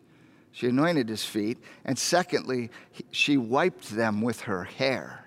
She 0.51 0.67
anointed 0.67 1.09
his 1.09 1.23
feet. 1.23 1.57
And 1.85 1.97
secondly, 1.97 2.69
she 3.11 3.37
wiped 3.37 3.89
them 3.89 4.21
with 4.21 4.41
her 4.41 4.63
hair. 4.63 5.25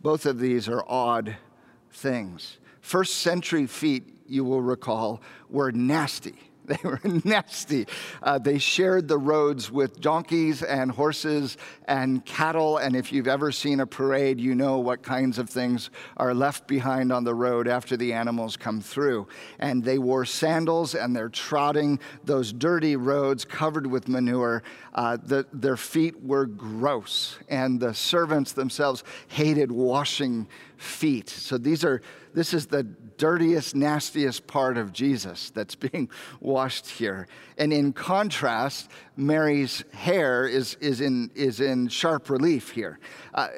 Both 0.00 0.26
of 0.26 0.38
these 0.38 0.68
are 0.68 0.84
odd 0.88 1.36
things. 1.92 2.58
First 2.80 3.18
century 3.18 3.66
feet, 3.66 4.04
you 4.26 4.44
will 4.44 4.60
recall, 4.60 5.22
were 5.48 5.70
nasty. 5.70 6.51
They 6.72 6.78
were 6.84 7.00
nasty. 7.24 7.86
Uh, 8.22 8.38
they 8.38 8.58
shared 8.58 9.08
the 9.08 9.18
roads 9.18 9.70
with 9.70 10.00
donkeys 10.00 10.62
and 10.62 10.92
horses 10.92 11.56
and 11.86 12.24
cattle. 12.24 12.78
And 12.78 12.94
if 12.94 13.12
you've 13.12 13.26
ever 13.26 13.50
seen 13.50 13.80
a 13.80 13.86
parade, 13.86 14.40
you 14.40 14.54
know 14.54 14.78
what 14.78 15.02
kinds 15.02 15.38
of 15.38 15.50
things 15.50 15.90
are 16.16 16.32
left 16.32 16.68
behind 16.68 17.12
on 17.12 17.24
the 17.24 17.34
road 17.34 17.66
after 17.66 17.96
the 17.96 18.12
animals 18.12 18.56
come 18.56 18.80
through. 18.80 19.26
And 19.58 19.82
they 19.82 19.98
wore 19.98 20.24
sandals 20.24 20.94
and 20.94 21.16
they're 21.16 21.28
trotting 21.28 21.98
those 22.24 22.52
dirty 22.52 22.94
roads 22.94 23.44
covered 23.44 23.86
with 23.86 24.08
manure. 24.08 24.62
Uh, 24.94 25.16
the, 25.22 25.46
their 25.52 25.76
feet 25.76 26.22
were 26.22 26.46
gross, 26.46 27.38
and 27.48 27.80
the 27.80 27.94
servants 27.94 28.52
themselves 28.52 29.02
hated 29.28 29.72
washing 29.72 30.46
feet. 30.82 31.28
So 31.28 31.58
these 31.58 31.84
are 31.84 32.02
this 32.34 32.54
is 32.54 32.66
the 32.66 32.82
dirtiest, 32.82 33.76
nastiest 33.76 34.46
part 34.46 34.78
of 34.78 34.92
Jesus 34.92 35.50
that's 35.50 35.74
being 35.92 36.08
washed 36.40 36.88
here. 36.88 37.28
And 37.58 37.72
in 37.72 37.92
contrast, 37.92 38.90
Mary's 39.16 39.84
hair 39.92 40.46
is, 40.46 40.74
is, 40.80 41.00
in, 41.00 41.30
is 41.34 41.60
in 41.60 41.88
sharp 41.88 42.30
relief 42.30 42.70
here. 42.70 42.98
Uh, 43.34 43.48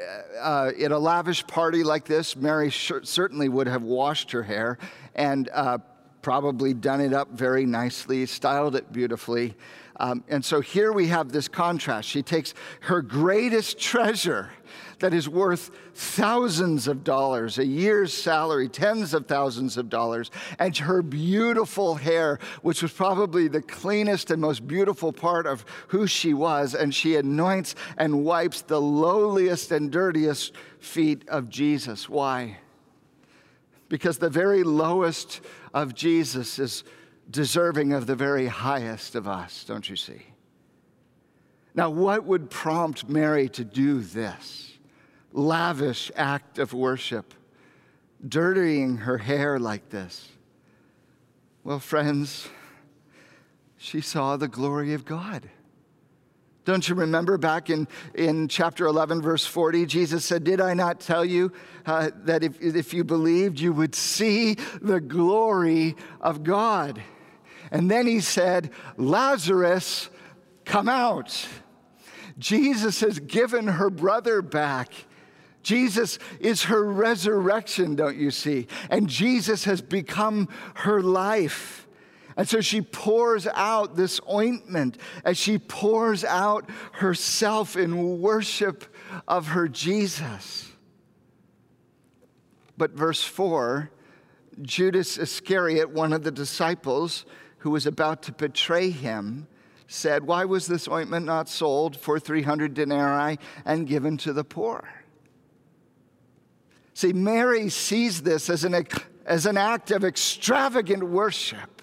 uh, 0.40 0.70
at 0.80 0.92
a 0.92 0.98
lavish 0.98 1.46
party 1.46 1.84
like 1.84 2.04
this, 2.04 2.36
Mary 2.36 2.70
certainly 2.70 3.48
would 3.48 3.68
have 3.68 3.82
washed 3.82 4.32
her 4.32 4.42
hair 4.42 4.78
and 5.14 5.48
uh, 5.52 5.78
probably 6.22 6.74
done 6.74 7.00
it 7.00 7.12
up 7.12 7.30
very 7.30 7.66
nicely, 7.66 8.26
styled 8.26 8.74
it 8.74 8.92
beautifully. 8.92 9.54
Um, 9.96 10.24
and 10.28 10.44
so 10.44 10.60
here 10.60 10.92
we 10.92 11.06
have 11.08 11.30
this 11.30 11.46
contrast. 11.46 12.08
She 12.08 12.22
takes 12.22 12.54
her 12.80 13.00
greatest 13.00 13.78
treasure 13.78 14.50
that 14.98 15.14
is 15.14 15.28
worth 15.28 15.70
thousands 15.94 16.88
of 16.88 17.04
dollars, 17.04 17.58
a 17.58 17.66
year's 17.66 18.12
salary, 18.12 18.68
tens 18.68 19.14
of 19.14 19.26
thousands 19.26 19.76
of 19.76 19.88
dollars, 19.88 20.30
and 20.58 20.76
her 20.78 21.02
beautiful 21.02 21.94
hair, 21.96 22.38
which 22.62 22.82
was 22.82 22.92
probably 22.92 23.48
the 23.48 23.62
cleanest 23.62 24.30
and 24.30 24.40
most 24.40 24.66
beautiful 24.66 25.12
part 25.12 25.46
of 25.46 25.64
who 25.88 26.06
she 26.06 26.34
was, 26.34 26.74
and 26.74 26.94
she 26.94 27.16
anoints 27.16 27.74
and 27.96 28.24
wipes 28.24 28.62
the 28.62 28.80
lowliest 28.80 29.72
and 29.72 29.90
dirtiest 29.90 30.54
feet 30.78 31.28
of 31.28 31.48
Jesus. 31.48 32.08
Why? 32.08 32.58
Because 33.88 34.18
the 34.18 34.30
very 34.30 34.62
lowest 34.62 35.40
of 35.72 35.94
Jesus 35.94 36.58
is 36.58 36.84
deserving 37.30 37.92
of 37.92 38.06
the 38.06 38.16
very 38.16 38.46
highest 38.46 39.14
of 39.14 39.26
us, 39.26 39.64
don't 39.64 39.88
you 39.88 39.96
see? 39.96 40.22
Now, 41.74 41.90
what 41.90 42.24
would 42.24 42.50
prompt 42.50 43.08
Mary 43.08 43.48
to 43.50 43.64
do 43.64 44.00
this? 44.00 44.73
Lavish 45.34 46.10
act 46.16 46.58
of 46.58 46.72
worship, 46.72 47.34
dirtying 48.26 48.98
her 48.98 49.18
hair 49.18 49.58
like 49.58 49.90
this. 49.90 50.28
Well, 51.64 51.80
friends, 51.80 52.48
she 53.76 54.00
saw 54.00 54.36
the 54.36 54.48
glory 54.48 54.94
of 54.94 55.04
God. 55.04 55.50
Don't 56.64 56.88
you 56.88 56.94
remember 56.94 57.36
back 57.36 57.68
in, 57.68 57.86
in 58.14 58.48
chapter 58.48 58.86
11, 58.86 59.20
verse 59.20 59.44
40, 59.44 59.84
Jesus 59.84 60.24
said, 60.24 60.44
Did 60.44 60.60
I 60.62 60.72
not 60.72 60.98
tell 60.98 61.24
you 61.24 61.52
uh, 61.84 62.10
that 62.24 62.42
if, 62.42 62.60
if 62.62 62.94
you 62.94 63.04
believed, 63.04 63.60
you 63.60 63.72
would 63.74 63.94
see 63.94 64.54
the 64.80 65.00
glory 65.00 65.96
of 66.22 66.42
God? 66.42 67.02
And 67.70 67.90
then 67.90 68.06
he 68.06 68.20
said, 68.20 68.70
Lazarus, 68.96 70.08
come 70.64 70.88
out. 70.88 71.46
Jesus 72.38 73.00
has 73.00 73.18
given 73.18 73.66
her 73.66 73.90
brother 73.90 74.40
back. 74.40 74.92
Jesus 75.64 76.18
is 76.38 76.64
her 76.64 76.85
resurrection, 76.85 77.97
don't 77.97 78.16
you 78.16 78.30
see? 78.30 78.68
And 78.90 79.09
Jesus 79.09 79.64
has 79.64 79.80
become 79.80 80.49
her 80.75 81.02
life. 81.02 81.88
And 82.37 82.49
so 82.49 82.61
she 82.61 82.83
pours 82.83 83.47
out 83.54 83.97
this 83.97 84.21
ointment 84.30 84.99
as 85.25 85.38
she 85.38 85.59
pours 85.59 86.25
out 86.25 86.68
herself 86.92 87.76
in 87.76 88.21
worship 88.21 88.85
of 89.26 89.49
her 89.49 89.66
Jesus. 89.68 90.71
But 92.76 92.92
verse 92.92 93.25
4 93.25 93.90
Judas 94.62 95.18
Iscariot, 95.18 95.90
one 95.90 96.12
of 96.12 96.23
the 96.23 96.30
disciples 96.30 97.25
who 97.59 97.71
was 97.71 97.87
about 97.87 98.23
to 98.23 98.33
betray 98.33 98.90
him, 98.90 99.49
said, 99.88 100.25
Why 100.25 100.44
was 100.44 100.66
this 100.66 100.87
ointment 100.87 101.26
not 101.26 101.49
sold 101.49 101.97
for 101.97 102.21
300 102.21 102.75
denarii 102.75 103.38
and 103.64 103.87
given 103.87 104.16
to 104.18 104.33
the 104.33 104.44
poor? 104.44 105.03
See, 106.94 107.12
Mary 107.12 107.68
sees 107.68 108.22
this 108.22 108.48
as 108.48 108.62
an, 108.62 108.86
as 109.26 109.46
an 109.46 109.56
act 109.56 109.90
of 109.90 110.04
extravagant 110.04 111.02
worship, 111.02 111.82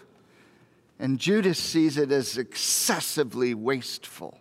and 0.98 1.20
Judas 1.20 1.60
sees 1.60 1.98
it 1.98 2.12
as 2.12 2.38
excessively 2.38 3.54
wasteful. 3.54 4.40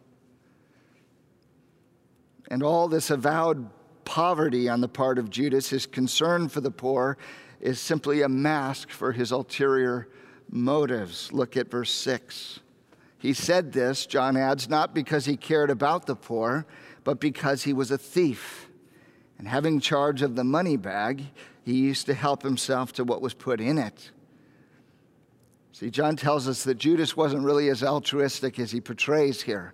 And 2.49 2.63
all 2.63 2.87
this 2.87 3.11
avowed 3.11 3.69
poverty 4.05 4.69
on 4.69 4.81
the 4.81 4.89
part 4.89 5.19
of 5.19 5.29
Judas, 5.29 5.71
his 5.71 5.87
concern 5.87 6.49
for 6.49 6.61
the 6.61 6.71
poor, 6.71 7.19
is 7.61 7.81
simply 7.81 8.23
a 8.23 8.29
mask 8.29 8.91
for 8.91 9.13
his 9.13 9.33
ulterior 9.33 10.09
motives. 10.51 11.33
Look 11.33 11.57
at 11.57 11.71
verse 11.71 11.93
6. 11.93 12.61
He 13.19 13.33
said 13.33 13.73
this, 13.73 14.07
John 14.07 14.37
adds, 14.37 14.69
not 14.69 14.95
because 14.95 15.27
he 15.27 15.37
cared 15.37 15.71
about 15.71 16.07
the 16.07 16.17
poor, 16.17 16.65
but 17.03 17.21
because 17.21 17.65
he 17.65 17.73
was 17.73 17.91
a 17.91 17.99
thief 17.99 18.70
and 19.41 19.49
having 19.49 19.81
charge 19.81 20.21
of 20.21 20.37
the 20.37 20.45
money 20.45 20.77
bag, 20.77 21.25
he 21.65 21.73
used 21.73 22.05
to 22.05 22.13
help 22.13 22.43
himself 22.43 22.93
to 22.93 23.05
what 23.05 23.23
was 23.23 23.33
put 23.33 23.59
in 23.59 23.79
it. 23.79 24.11
See, 25.73 25.89
John 25.89 26.15
tells 26.15 26.47
us 26.47 26.63
that 26.65 26.75
Judas 26.75 27.17
wasn't 27.17 27.43
really 27.43 27.71
as 27.71 27.83
altruistic 27.83 28.59
as 28.59 28.71
he 28.71 28.83
portrays 28.83 29.41
here. 29.41 29.73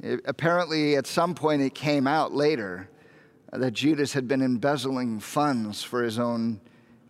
It, 0.00 0.20
apparently, 0.26 0.94
at 0.94 1.08
some 1.08 1.34
point, 1.34 1.60
it 1.60 1.74
came 1.74 2.06
out 2.06 2.34
later 2.34 2.88
that 3.52 3.72
Judas 3.72 4.12
had 4.12 4.28
been 4.28 4.40
embezzling 4.40 5.18
funds 5.18 5.82
for 5.82 6.04
his 6.04 6.20
own 6.20 6.60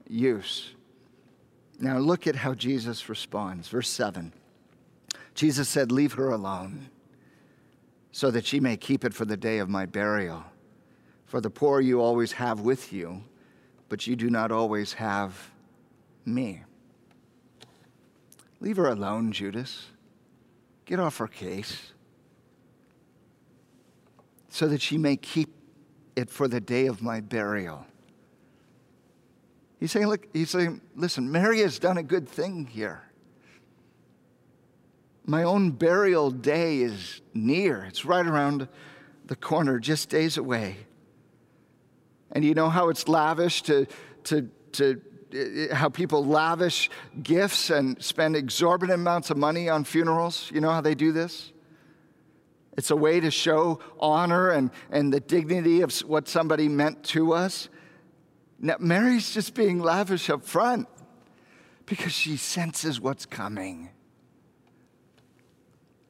use. 0.09 0.73
Now, 1.79 1.99
look 1.99 2.26
at 2.26 2.35
how 2.35 2.55
Jesus 2.55 3.11
responds. 3.11 3.69
Verse 3.69 3.91
7 3.91 4.33
Jesus 5.35 5.69
said, 5.69 5.93
Leave 5.93 6.14
her 6.14 6.31
alone, 6.31 6.88
so 8.11 8.31
that 8.31 8.47
she 8.47 8.59
may 8.59 8.79
keep 8.79 9.05
it 9.05 9.12
for 9.12 9.26
the 9.26 9.37
day 9.37 9.59
of 9.59 9.69
my 9.69 9.85
burial. 9.85 10.45
For 11.26 11.40
the 11.40 11.50
poor 11.50 11.81
you 11.81 12.00
always 12.00 12.33
have 12.33 12.61
with 12.61 12.93
you, 12.93 13.25
but 13.88 14.07
you 14.07 14.16
do 14.16 14.31
not 14.31 14.52
always 14.52 14.93
have 14.95 15.50
me. 16.25 16.62
Leave 18.61 18.76
her 18.76 18.88
alone, 18.88 19.33
Judas. 19.33 19.87
Get 20.85 21.00
off 21.00 21.16
her 21.19 21.28
case. 21.28 21.93
so 24.54 24.69
that 24.69 24.81
she 24.81 24.97
may 24.97 25.16
keep 25.16 25.52
it 26.14 26.31
for 26.31 26.47
the 26.47 26.61
day 26.61 26.87
of 26.87 27.02
my 27.02 27.21
burial. 27.21 27.85
He's 29.81 29.90
saying, 29.90 30.07
look, 30.07 30.28
he's 30.33 30.50
saying, 30.50 30.81
listen, 30.95 31.33
Mary 31.33 31.59
has 31.59 31.81
done 31.81 31.99
a 31.99 32.04
good 32.04 32.28
thing 32.28 32.66
here. 32.66 33.02
My 35.26 35.43
own 35.43 35.73
burial 35.73 36.31
day 36.31 36.83
is 36.83 37.21
near. 37.35 37.85
It's 37.85 38.04
right 38.04 38.25
around 38.25 38.69
the 39.26 39.35
corner, 39.35 39.81
just 39.81 40.09
days 40.09 40.37
away. 40.37 40.76
And 42.35 42.45
you 42.45 42.55
know 42.55 42.69
how 42.69 42.88
it's 42.88 43.09
lavish 43.09 43.62
to, 43.62 43.87
to, 44.25 44.50
to 44.73 45.00
uh, 45.35 45.75
how 45.75 45.88
people 45.88 46.25
lavish 46.25 46.91
gifts 47.23 47.71
and 47.71 48.03
spend 48.03 48.37
exorbitant 48.37 49.00
amounts 49.00 49.31
of 49.31 49.37
money 49.37 49.69
on 49.69 49.85
funerals? 49.85 50.50
You 50.53 50.61
know 50.61 50.71
how 50.71 50.81
they 50.81 50.95
do 50.95 51.12
this? 51.12 51.53
It's 52.76 52.91
a 52.91 52.97
way 52.97 53.21
to 53.21 53.31
show 53.31 53.79
honor 54.00 54.50
and, 54.50 54.71
and 54.91 55.12
the 55.12 55.21
dignity 55.21 55.83
of 55.83 55.97
what 56.00 56.29
somebody 56.29 56.69
meant 56.69 57.05
to 57.05 57.33
us. 57.33 57.69
Now, 58.59 58.76
Mary's 58.81 59.33
just 59.33 59.55
being 59.55 59.79
lavish 59.79 60.29
up 60.29 60.45
front 60.45 60.88
because 61.87 62.12
she 62.12 62.37
senses 62.37 63.00
what's 63.00 63.26
coming. 63.26 63.91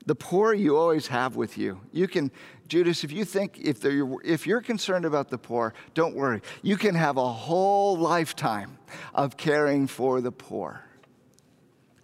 The 0.07 0.15
poor 0.15 0.53
you 0.53 0.77
always 0.77 1.07
have 1.07 1.35
with 1.35 1.57
you. 1.57 1.81
You 1.93 2.07
can, 2.09 2.31
Judas, 2.69 3.05
if 3.05 3.13
you 3.13 3.25
think, 3.25 3.59
if, 3.59 3.85
if 3.85 4.47
you're 4.47 4.61
concerned 4.61 5.07
about 5.07 5.31
the 5.31 5.39
poor, 5.39 5.73
don't 5.95 6.15
worry. 6.15 6.43
You 6.63 6.77
can 6.77 6.95
have 6.95 7.17
a 7.17 7.33
whole 7.33 7.97
lifetime 7.97 8.79
of 9.15 9.37
caring 9.37 9.87
for 9.87 10.21
the 10.21 10.33
poor. 10.33 10.85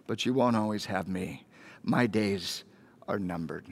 But 0.07 0.25
you 0.25 0.33
won't 0.33 0.55
always 0.55 0.85
have 0.85 1.07
me. 1.07 1.45
My 1.83 2.07
days 2.07 2.63
are 3.07 3.19
numbered. 3.19 3.71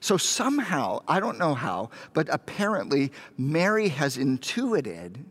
So 0.00 0.16
somehow, 0.16 1.00
I 1.08 1.18
don't 1.18 1.38
know 1.38 1.54
how, 1.54 1.90
but 2.14 2.28
apparently 2.30 3.10
Mary 3.36 3.88
has 3.88 4.16
intuited 4.16 5.24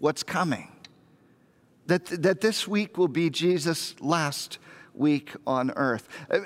what's 0.00 0.24
coming. 0.24 0.72
That, 1.86 2.06
that 2.06 2.40
this 2.40 2.66
week 2.66 2.98
will 2.98 3.08
be 3.08 3.30
Jesus' 3.30 3.94
last 4.00 4.58
week 4.98 5.32
on 5.46 5.70
earth. 5.72 6.08
Uh, 6.30 6.40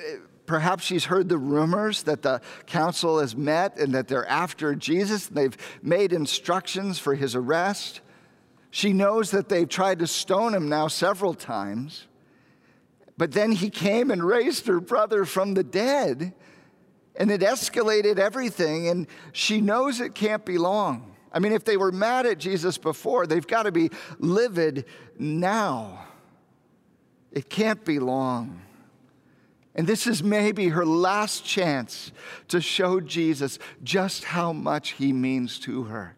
perhaps 0.46 0.84
she's 0.84 1.06
heard 1.06 1.28
the 1.28 1.38
rumors 1.38 2.02
that 2.04 2.22
the 2.22 2.40
council 2.66 3.20
has 3.20 3.34
met 3.34 3.78
and 3.78 3.94
that 3.94 4.08
they're 4.08 4.28
after 4.28 4.74
Jesus. 4.74 5.28
And 5.28 5.36
they've 5.36 5.56
made 5.82 6.12
instructions 6.12 6.98
for 6.98 7.14
his 7.14 7.34
arrest. 7.34 8.00
She 8.70 8.92
knows 8.92 9.30
that 9.32 9.48
they've 9.48 9.68
tried 9.68 9.98
to 10.00 10.06
stone 10.06 10.54
him 10.54 10.68
now 10.68 10.88
several 10.88 11.34
times. 11.34 12.06
But 13.18 13.32
then 13.32 13.52
he 13.52 13.70
came 13.70 14.10
and 14.10 14.24
raised 14.24 14.66
her 14.66 14.80
brother 14.80 15.24
from 15.24 15.54
the 15.54 15.62
dead, 15.62 16.32
and 17.14 17.30
it 17.30 17.42
escalated 17.42 18.18
everything, 18.18 18.88
and 18.88 19.06
she 19.32 19.60
knows 19.60 20.00
it 20.00 20.14
can't 20.14 20.44
be 20.44 20.56
long. 20.58 21.14
I 21.30 21.38
mean, 21.38 21.52
if 21.52 21.64
they 21.64 21.76
were 21.76 21.92
mad 21.92 22.26
at 22.26 22.38
Jesus 22.38 22.78
before, 22.78 23.26
they've 23.26 23.46
got 23.46 23.64
to 23.64 23.72
be 23.72 23.90
livid 24.18 24.86
now. 25.18 26.06
It 27.32 27.48
can't 27.48 27.84
be 27.84 27.98
long. 27.98 28.60
And 29.74 29.86
this 29.86 30.06
is 30.06 30.22
maybe 30.22 30.68
her 30.68 30.84
last 30.84 31.44
chance 31.44 32.12
to 32.48 32.60
show 32.60 33.00
Jesus 33.00 33.58
just 33.82 34.24
how 34.24 34.52
much 34.52 34.90
he 34.92 35.12
means 35.12 35.58
to 35.60 35.84
her, 35.84 36.14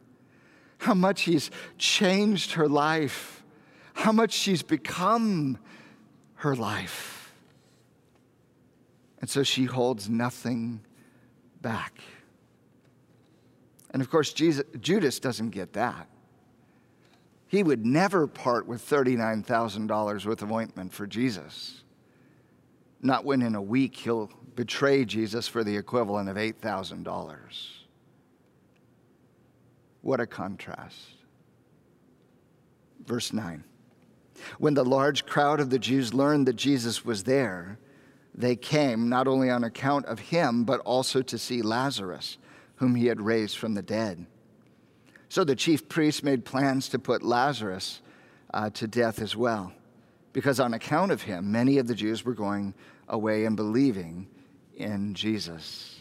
how 0.78 0.94
much 0.94 1.23
he's 1.23 1.52
changed 1.78 2.52
her 2.52 2.68
life, 2.68 3.44
how 3.94 4.11
much 4.11 4.33
she's 4.33 4.62
become 4.62 5.59
her 6.37 6.56
life. 6.56 7.33
And 9.21 9.30
so 9.30 9.44
she 9.44 9.64
holds 9.64 10.11
nothing 10.11 10.80
back. 11.62 12.00
And 13.93 14.02
of 14.02 14.10
course, 14.10 14.32
Jesus, 14.32 14.65
Judas 14.80 15.21
doesn't 15.21 15.50
get 15.50 15.75
that. 15.75 16.08
He 17.54 17.62
would 17.62 17.86
never 17.86 18.26
part 18.26 18.67
with 18.67 18.82
$39,000 18.84 20.26
worth 20.26 20.43
of 20.43 20.50
ointment 20.50 20.93
for 20.93 21.06
Jesus. 21.06 21.84
Not 23.00 23.25
when 23.25 23.43
in 23.43 23.54
a 23.54 23.62
week 23.62 23.95
he'll 23.95 24.28
betray 24.56 25.04
Jesus 25.04 25.47
for 25.47 25.62
the 25.62 25.76
equivalent 25.76 26.28
of 26.28 26.36
$8,000. 26.36 27.36
What 30.02 30.19
a 30.19 30.26
contrast. 30.26 30.99
Verse 33.06 33.32
9. 33.32 33.62
When 34.58 34.75
the 34.75 34.84
large 34.84 35.25
crowd 35.25 35.60
of 35.60 35.71
the 35.71 35.78
Jews 35.78 36.12
learned 36.12 36.49
that 36.49 36.56
Jesus 36.56 37.04
was 37.04 37.23
there, 37.23 37.78
they 38.34 38.56
came 38.56 39.08
not 39.08 39.28
only 39.28 39.49
on 39.49 39.62
account 39.62 40.06
of 40.06 40.19
him, 40.19 40.64
but 40.64 40.80
also 40.80 41.23
to 41.23 41.38
see 41.38 41.62
Lazarus, 41.62 42.36
whom 42.75 42.97
he 42.97 43.06
had 43.06 43.21
raised 43.21 43.58
from 43.58 43.75
the 43.75 43.82
dead. 43.82 44.26
So 45.34 45.42
the 45.42 45.56
chief 45.56 45.88
priests 45.88 46.23
made 46.23 46.44
plans 46.44 46.88
to 46.90 46.99
put 47.00 47.25
Lazarus 47.25 48.00
uh, 48.52 48.70
to 48.70 48.86
death 48.86 49.20
as 49.20 49.34
well, 49.34 49.73
because 50.32 50.60
on 50.60 50.75
account 50.75 51.10
of 51.10 51.23
him, 51.23 51.50
many 51.50 51.78
of 51.78 51.88
the 51.88 51.94
Jews 51.97 52.25
were 52.25 52.34
going 52.34 52.73
away 53.08 53.44
and 53.44 53.56
believing 53.56 54.28
in 54.76 55.12
Jesus. 55.12 55.99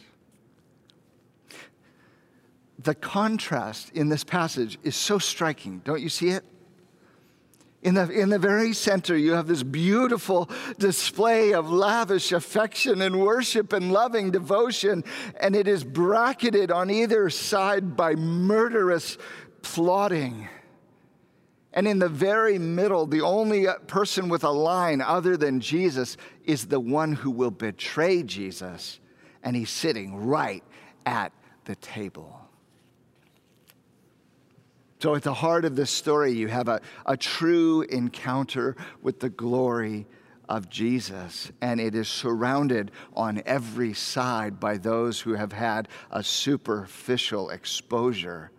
The 2.77 2.93
contrast 2.93 3.89
in 3.95 4.07
this 4.07 4.23
passage 4.23 4.77
is 4.83 4.95
so 4.95 5.17
striking. 5.17 5.81
Don't 5.83 5.99
you 5.99 6.09
see 6.09 6.29
it? 6.29 6.45
In 7.83 7.95
the, 7.95 8.09
in 8.09 8.29
the 8.29 8.39
very 8.39 8.71
center, 8.71 9.17
you 9.17 9.33
have 9.33 9.45
this 9.45 9.61
beautiful 9.61 10.49
display 10.79 11.53
of 11.53 11.69
lavish 11.69 12.31
affection 12.31 13.01
and 13.01 13.19
worship 13.19 13.73
and 13.73 13.91
loving 13.91 14.31
devotion, 14.31 15.03
and 15.37 15.53
it 15.53 15.67
is 15.67 15.83
bracketed 15.83 16.71
on 16.71 16.89
either 16.89 17.29
side 17.29 17.97
by 17.97 18.15
murderous 18.15 19.17
plotting. 19.63 20.47
And 21.73 21.85
in 21.85 21.99
the 21.99 22.07
very 22.07 22.57
middle, 22.57 23.05
the 23.05 23.21
only 23.21 23.67
person 23.87 24.29
with 24.29 24.45
a 24.45 24.51
line 24.51 25.01
other 25.01 25.35
than 25.35 25.59
Jesus 25.59 26.15
is 26.45 26.67
the 26.67 26.79
one 26.79 27.11
who 27.11 27.31
will 27.31 27.51
betray 27.51 28.23
Jesus, 28.23 29.01
and 29.43 29.57
he's 29.57 29.69
sitting 29.69 30.15
right 30.25 30.63
at 31.05 31.33
the 31.65 31.75
table. 31.75 32.42
So, 35.03 35.15
at 35.15 35.23
the 35.23 35.33
heart 35.33 35.65
of 35.65 35.75
this 35.75 35.91
story, 35.91 36.31
you 36.31 36.47
have 36.47 36.69
a, 36.69 36.79
a 37.05 37.17
true 37.17 37.81
encounter 37.81 38.77
with 39.01 39.19
the 39.19 39.29
glory 39.29 40.07
of 40.47 40.69
Jesus, 40.69 41.51
and 41.59 41.81
it 41.81 41.93
is 41.93 42.07
surrounded 42.07 42.89
on 43.13 43.43
every 43.45 43.93
side 43.93 44.61
by 44.61 44.77
those 44.77 45.19
who 45.19 45.33
have 45.33 45.51
had 45.51 45.89
a 46.09 46.23
superficial 46.23 47.49
exposure 47.49 48.51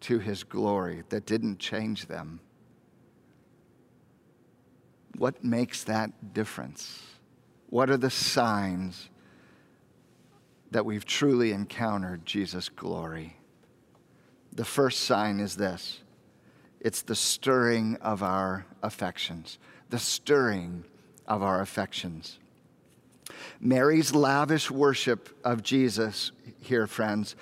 to 0.00 0.18
his 0.18 0.42
glory 0.42 1.04
that 1.10 1.24
didn't 1.24 1.60
change 1.60 2.06
them. 2.06 2.40
What 5.18 5.44
makes 5.44 5.84
that 5.84 6.34
difference? 6.34 7.00
What 7.70 7.90
are 7.90 7.96
the 7.96 8.10
signs 8.10 9.08
that 10.72 10.84
we've 10.84 11.04
truly 11.04 11.52
encountered 11.52 12.26
Jesus' 12.26 12.68
glory? 12.68 13.35
The 14.56 14.64
first 14.64 15.00
sign 15.00 15.38
is 15.38 15.56
this 15.56 16.00
it's 16.80 17.02
the 17.02 17.14
stirring 17.14 17.96
of 18.00 18.22
our 18.22 18.66
affections. 18.82 19.58
The 19.90 19.98
stirring 19.98 20.84
of 21.26 21.42
our 21.42 21.60
affections. 21.60 22.38
Mary's 23.60 24.14
lavish 24.14 24.70
worship 24.70 25.28
of 25.44 25.62
Jesus 25.62 26.32
here, 26.60 26.86
friends, 26.86 27.36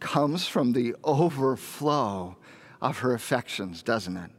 comes 0.00 0.46
from 0.46 0.72
the 0.72 0.94
overflow 1.04 2.36
of 2.82 2.98
her 2.98 3.14
affections, 3.14 3.82
doesn't 3.82 4.16
it? 4.16 4.30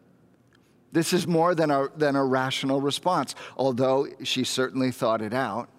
This 0.91 1.13
is 1.13 1.27
more 1.27 1.55
than 1.55 1.71
a, 1.71 1.87
than 1.95 2.15
a 2.15 2.23
rational 2.23 2.81
response, 2.81 3.35
although 3.57 4.07
she 4.23 4.43
certainly 4.43 4.91
thought 4.91 5.21
it 5.21 5.33
out. 5.33 5.69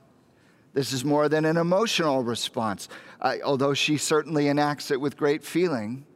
This 0.72 0.92
is 0.92 1.04
more 1.04 1.28
than 1.28 1.44
an 1.44 1.56
emotional 1.56 2.22
response, 2.22 2.88
uh, 3.20 3.36
although 3.44 3.74
she 3.74 3.96
certainly 3.96 4.48
enacts 4.48 4.90
it 4.90 5.00
with 5.00 5.16
great 5.16 5.44
feeling. 5.44 6.06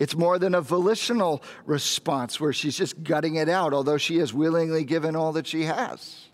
It's 0.00 0.16
more 0.16 0.38
than 0.38 0.54
a 0.54 0.62
volitional 0.62 1.42
response 1.66 2.40
where 2.40 2.54
she's 2.54 2.76
just 2.76 3.04
gutting 3.04 3.36
it 3.36 3.50
out, 3.50 3.74
although 3.74 3.98
she 3.98 4.16
has 4.16 4.32
willingly 4.32 4.82
given 4.82 5.14
all 5.14 5.30
that 5.32 5.46
she 5.46 5.64
has. 5.64 6.30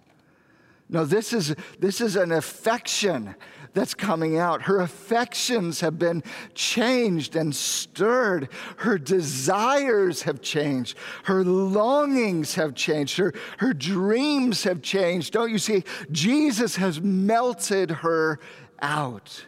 No, 0.89 1.05
this 1.05 1.33
is, 1.33 1.53
this 1.81 2.01
is 2.01 2.15
an 2.15 2.31
affection 2.31 3.35
that's 3.75 3.93
coming 3.93 4.39
out. 4.39 4.63
Her 4.63 4.81
affections 4.81 5.81
have 5.81 5.99
been 5.99 6.23
changed 6.55 7.35
and 7.35 7.53
stirred. 7.53 8.51
Her 8.77 8.99
desires 8.99 10.23
have 10.23 10.41
changed. 10.41 10.97
Her 11.25 11.43
longings 11.43 12.55
have 12.55 12.77
changed. 12.77 13.19
Her, 13.19 13.35
her 13.59 13.75
dreams 13.75 14.63
have 14.63 14.81
changed. 14.81 15.33
Don't 15.33 15.51
you 15.51 15.59
see? 15.59 15.83
Jesus 16.13 16.77
has 16.77 17.01
melted 17.01 17.91
her 17.91 18.39
out. 18.81 19.45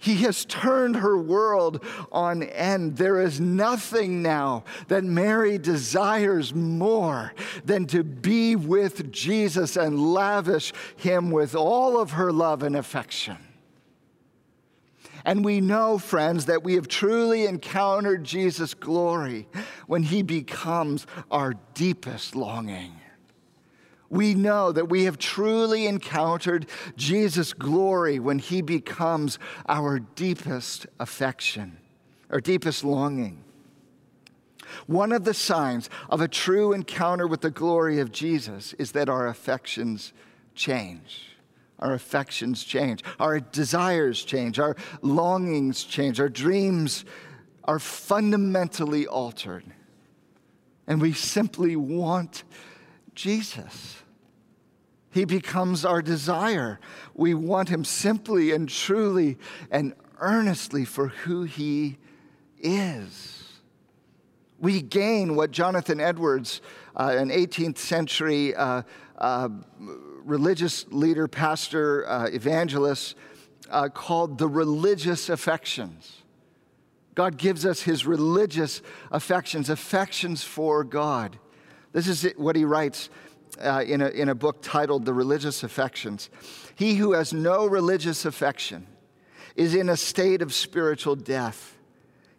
He 0.00 0.16
has 0.22 0.46
turned 0.46 0.96
her 0.96 1.18
world 1.18 1.84
on 2.10 2.42
end. 2.42 2.96
There 2.96 3.20
is 3.20 3.38
nothing 3.38 4.22
now 4.22 4.64
that 4.88 5.04
Mary 5.04 5.58
desires 5.58 6.54
more 6.54 7.34
than 7.66 7.84
to 7.88 8.02
be 8.02 8.56
with 8.56 9.12
Jesus 9.12 9.76
and 9.76 10.12
lavish 10.14 10.72
him 10.96 11.30
with 11.30 11.54
all 11.54 12.00
of 12.00 12.12
her 12.12 12.32
love 12.32 12.62
and 12.62 12.76
affection. 12.76 13.36
And 15.26 15.44
we 15.44 15.60
know, 15.60 15.98
friends, 15.98 16.46
that 16.46 16.62
we 16.62 16.76
have 16.76 16.88
truly 16.88 17.44
encountered 17.44 18.24
Jesus' 18.24 18.72
glory 18.72 19.48
when 19.86 20.02
he 20.02 20.22
becomes 20.22 21.06
our 21.30 21.54
deepest 21.74 22.34
longing. 22.34 22.99
We 24.10 24.34
know 24.34 24.72
that 24.72 24.88
we 24.88 25.04
have 25.04 25.18
truly 25.18 25.86
encountered 25.86 26.66
Jesus' 26.96 27.52
glory 27.52 28.18
when 28.18 28.40
he 28.40 28.60
becomes 28.60 29.38
our 29.68 30.00
deepest 30.00 30.86
affection, 30.98 31.78
our 32.28 32.40
deepest 32.40 32.82
longing. 32.84 33.44
One 34.86 35.12
of 35.12 35.24
the 35.24 35.34
signs 35.34 35.88
of 36.08 36.20
a 36.20 36.28
true 36.28 36.72
encounter 36.72 37.26
with 37.26 37.40
the 37.40 37.50
glory 37.50 38.00
of 38.00 38.10
Jesus 38.10 38.72
is 38.74 38.92
that 38.92 39.08
our 39.08 39.28
affections 39.28 40.12
change. 40.54 41.36
Our 41.78 41.94
affections 41.94 42.64
change. 42.64 43.02
Our 43.18 43.40
desires 43.40 44.22
change. 44.24 44.58
Our 44.58 44.76
longings 45.02 45.84
change. 45.84 46.20
Our 46.20 46.28
dreams 46.28 47.04
are 47.64 47.78
fundamentally 47.78 49.06
altered. 49.06 49.64
And 50.86 51.00
we 51.00 51.12
simply 51.12 51.76
want 51.76 52.42
Jesus. 53.14 53.99
He 55.10 55.24
becomes 55.24 55.84
our 55.84 56.02
desire. 56.02 56.78
We 57.14 57.34
want 57.34 57.68
Him 57.68 57.84
simply 57.84 58.52
and 58.52 58.68
truly 58.68 59.38
and 59.70 59.94
earnestly 60.20 60.84
for 60.84 61.08
who 61.08 61.42
He 61.42 61.98
is. 62.58 63.36
We 64.58 64.82
gain 64.82 65.36
what 65.36 65.50
Jonathan 65.50 66.00
Edwards, 66.00 66.60
uh, 66.94 67.14
an 67.16 67.30
18th 67.30 67.78
century 67.78 68.54
uh, 68.54 68.82
uh, 69.18 69.48
religious 70.24 70.86
leader, 70.90 71.26
pastor, 71.28 72.08
uh, 72.08 72.26
evangelist, 72.26 73.16
uh, 73.70 73.88
called 73.88 74.38
the 74.38 74.48
religious 74.48 75.28
affections. 75.28 76.22
God 77.14 77.36
gives 77.36 77.66
us 77.66 77.82
his 77.82 78.06
religious 78.06 78.82
affections, 79.10 79.68
affections 79.68 80.42
for 80.42 80.84
God. 80.84 81.38
This 81.92 82.06
is 82.06 82.32
what 82.36 82.56
he 82.56 82.64
writes 82.64 83.10
uh, 83.58 83.82
in, 83.86 84.00
a, 84.00 84.08
in 84.08 84.28
a 84.28 84.34
book 84.34 84.58
titled 84.62 85.04
The 85.04 85.14
Religious 85.14 85.62
Affections. 85.62 86.30
He 86.74 86.94
who 86.94 87.12
has 87.12 87.32
no 87.32 87.66
religious 87.66 88.24
affection 88.24 88.86
is 89.56 89.74
in 89.74 89.88
a 89.88 89.96
state 89.96 90.42
of 90.42 90.54
spiritual 90.54 91.16
death 91.16 91.76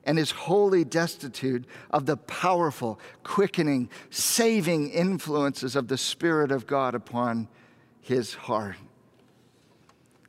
and 0.04 0.18
is 0.18 0.32
wholly 0.32 0.84
destitute 0.84 1.66
of 1.92 2.06
the 2.06 2.18
powerful, 2.18 3.00
quickening, 3.24 3.90
saving 4.10 4.90
influences 4.90 5.76
of 5.76 5.88
the 5.88 5.98
Spirit 5.98 6.52
of 6.52 6.66
God 6.66 6.96
upon 6.96 7.48
his 8.02 8.34
heart. 8.34 8.78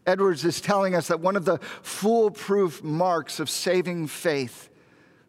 Edwards 0.06 0.44
is 0.44 0.60
telling 0.60 0.94
us 0.94 1.08
that 1.08 1.20
one 1.20 1.36
of 1.36 1.44
the 1.44 1.58
foolproof 1.82 2.82
marks 2.82 3.38
of 3.40 3.48
saving 3.48 4.08
faith, 4.08 4.68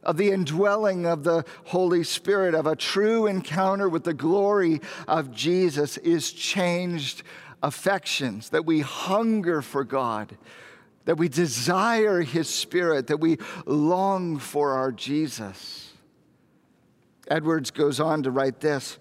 of 0.03 0.17
the 0.17 0.31
indwelling 0.31 1.05
of 1.05 1.23
the 1.23 1.45
Holy 1.65 2.03
Spirit, 2.03 2.53
of 2.55 2.67
a 2.67 2.75
true 2.75 3.27
encounter 3.27 3.89
with 3.89 4.03
the 4.03 4.13
glory 4.13 4.81
of 5.07 5.31
Jesus, 5.31 5.97
is 5.97 6.31
changed 6.31 7.23
affections, 7.61 8.49
that 8.49 8.65
we 8.65 8.81
hunger 8.81 9.61
for 9.61 9.83
God, 9.83 10.37
that 11.05 11.17
we 11.17 11.29
desire 11.29 12.21
His 12.21 12.47
Spirit, 12.49 13.07
that 13.07 13.19
we 13.19 13.37
long 13.65 14.37
for 14.37 14.73
our 14.73 14.91
Jesus. 14.91 15.91
Edwards 17.27 17.71
goes 17.71 17.99
on 17.99 18.23
to 18.23 18.31
write 18.31 18.59
this 18.59 18.99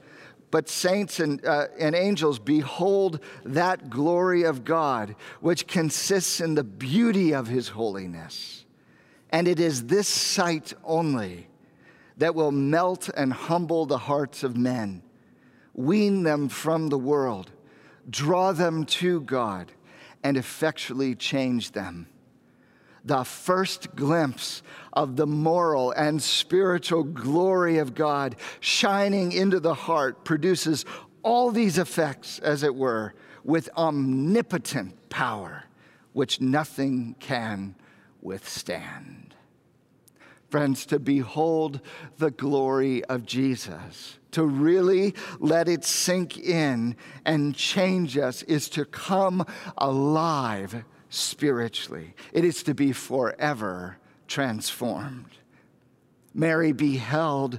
but 0.53 0.69
saints 0.69 1.19
and, 1.19 1.45
uh, 1.45 1.67
and 1.81 1.97
angels 1.97 2.39
behold 2.39 3.19
that 3.43 3.91
glory 3.91 4.45
of 4.45 4.65
God, 4.65 5.17
which 5.41 5.67
consists 5.67 6.41
in 6.41 6.55
the 6.55 6.63
beauty 6.63 7.35
of 7.35 7.49
his 7.49 7.69
holiness. 7.69 8.62
And 9.33 9.49
it 9.49 9.59
is 9.59 9.87
this 9.87 10.07
sight 10.07 10.73
only 10.85 11.49
that 12.19 12.35
will 12.35 12.53
melt 12.53 13.09
and 13.17 13.33
humble 13.33 13.87
the 13.87 13.99
hearts 13.99 14.45
of 14.45 14.57
men, 14.57 15.03
wean 15.75 16.23
them 16.23 16.49
from 16.49 16.89
the 16.89 16.99
world, 16.99 17.51
draw 18.09 18.53
them 18.53 18.85
to 18.85 19.23
God, 19.23 19.73
and 20.23 20.37
effectually 20.37 21.15
change 21.15 21.73
them 21.73 22.07
the 23.05 23.25
first 23.25 23.95
glimpse 23.97 24.63
of 24.93 25.17
the 25.17 25.27
moral 25.27 25.91
and 25.93 26.23
spiritual 26.23 27.03
glory 27.03 27.79
of 27.79 27.95
God 27.95 28.37
shining 28.61 29.33
into 29.33 29.61
the 29.61 29.75
heart 29.75 30.25
produces 30.25 30.85
all 31.23 31.51
these 31.51 31.79
effects, 31.79 32.39
as 32.41 32.63
it 32.63 32.75
were, 32.75 33.15
with 33.45 33.69
omnipotent 33.77 35.09
power, 35.09 35.65
which 36.13 36.41
nothing 36.41 37.15
can 37.21 37.75
withstand. 38.21 39.22
Friends, 40.53 40.85
to 40.85 40.99
behold 40.99 41.81
the 42.19 42.31
glory 42.31 43.03
of 43.07 43.25
Jesus, 43.25 44.19
to 44.33 44.45
really 44.45 45.15
let 45.39 45.67
it 45.67 45.83
sink 45.83 46.39
in 46.39 46.95
and 47.25 47.55
change 47.55 48.19
us, 48.19 48.43
is 48.43 48.69
to 48.69 48.85
come 48.85 49.47
alive 49.79 50.85
spiritually. 51.09 52.15
It 52.35 52.45
is 52.45 52.63
to 52.65 52.75
be 52.75 52.93
forever 52.93 53.97
transformed. 54.29 55.39
Mary 56.35 56.73
beheld 56.73 57.59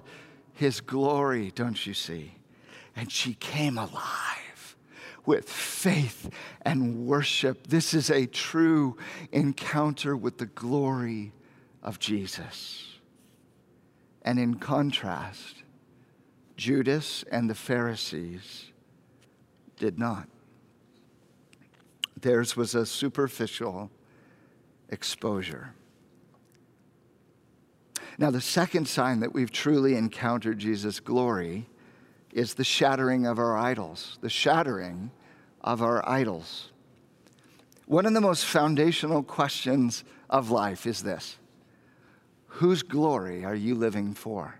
his 0.53 0.79
glory, 0.79 1.51
don't 1.55 1.87
you 1.87 1.95
see? 1.95 2.35
And 2.95 3.11
she 3.11 3.33
came 3.33 3.79
alive 3.79 4.75
with 5.25 5.49
faith 5.49 6.29
and 6.61 7.07
worship. 7.07 7.65
This 7.65 7.95
is 7.95 8.11
a 8.11 8.27
true 8.27 8.97
encounter 9.31 10.15
with 10.15 10.37
the 10.37 10.45
glory 10.45 11.31
of 11.83 11.99
Jesus. 11.99 12.97
And 14.23 14.39
in 14.39 14.55
contrast, 14.55 15.63
Judas 16.55 17.23
and 17.31 17.49
the 17.49 17.55
Pharisees 17.55 18.71
did 19.77 19.99
not. 19.99 20.27
Theirs 22.19 22.55
was 22.55 22.73
a 22.73 22.85
superficial 22.85 23.91
exposure. 24.89 25.73
Now, 28.17 28.31
the 28.31 28.41
second 28.41 28.87
sign 28.87 29.19
that 29.19 29.33
we've 29.33 29.51
truly 29.51 29.95
encountered 29.95 30.59
Jesus' 30.59 30.99
glory 30.99 31.67
is 32.31 32.53
the 32.53 32.63
shattering 32.63 33.25
of 33.25 33.39
our 33.39 33.57
idols, 33.57 34.17
the 34.21 34.29
shattering 34.29 35.11
of 35.61 35.81
our 35.81 36.07
idols. 36.07 36.69
One 37.87 38.05
of 38.05 38.13
the 38.13 38.21
most 38.21 38.45
foundational 38.45 39.23
questions 39.23 40.03
of 40.29 40.49
life 40.49 40.85
is 40.85 41.03
this 41.03 41.37
Whose 42.57 42.83
glory 42.83 43.43
are 43.43 43.55
you 43.55 43.73
living 43.73 44.13
for? 44.13 44.59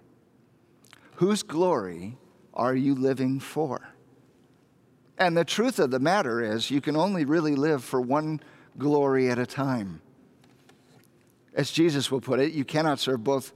Whose 1.17 1.43
glory 1.43 2.17
are 2.51 2.75
you 2.75 2.95
living 2.95 3.39
for? 3.39 3.93
And 5.19 5.37
the 5.37 5.45
truth 5.45 5.77
of 5.77 5.91
the 5.91 5.99
matter 5.99 6.41
is, 6.41 6.71
you 6.71 6.81
can 6.81 6.95
only 6.95 7.23
really 7.23 7.55
live 7.55 7.83
for 7.83 8.01
one 8.01 8.41
glory 8.79 9.29
at 9.29 9.37
a 9.37 9.45
time. 9.45 10.01
As 11.53 11.69
Jesus 11.69 12.09
will 12.09 12.19
put 12.19 12.39
it, 12.39 12.53
you 12.53 12.65
cannot 12.65 12.97
serve 12.97 13.23
both 13.23 13.53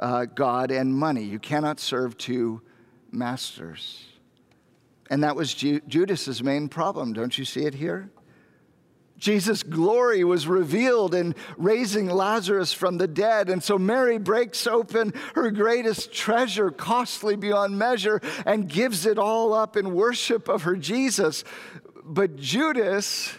uh, 0.00 0.24
God 0.24 0.70
and 0.70 0.94
money. 0.94 1.24
You 1.24 1.38
cannot 1.38 1.78
serve 1.78 2.16
two 2.16 2.62
masters. 3.12 4.06
And 5.10 5.22
that 5.22 5.36
was 5.36 5.52
Ju- 5.52 5.82
Judas's 5.86 6.42
main 6.42 6.70
problem. 6.70 7.12
Don't 7.12 7.36
you 7.36 7.44
see 7.44 7.66
it 7.66 7.74
here? 7.74 8.10
Jesus' 9.18 9.62
glory 9.62 10.24
was 10.24 10.46
revealed 10.46 11.14
in 11.14 11.34
raising 11.56 12.08
Lazarus 12.08 12.72
from 12.72 12.98
the 12.98 13.06
dead. 13.06 13.48
And 13.48 13.62
so 13.62 13.78
Mary 13.78 14.18
breaks 14.18 14.66
open 14.66 15.14
her 15.34 15.50
greatest 15.50 16.12
treasure, 16.12 16.70
costly 16.70 17.36
beyond 17.36 17.78
measure, 17.78 18.20
and 18.44 18.68
gives 18.68 19.06
it 19.06 19.18
all 19.18 19.54
up 19.54 19.76
in 19.76 19.94
worship 19.94 20.48
of 20.48 20.62
her 20.62 20.76
Jesus. 20.76 21.44
But 22.04 22.36
Judas, 22.36 23.32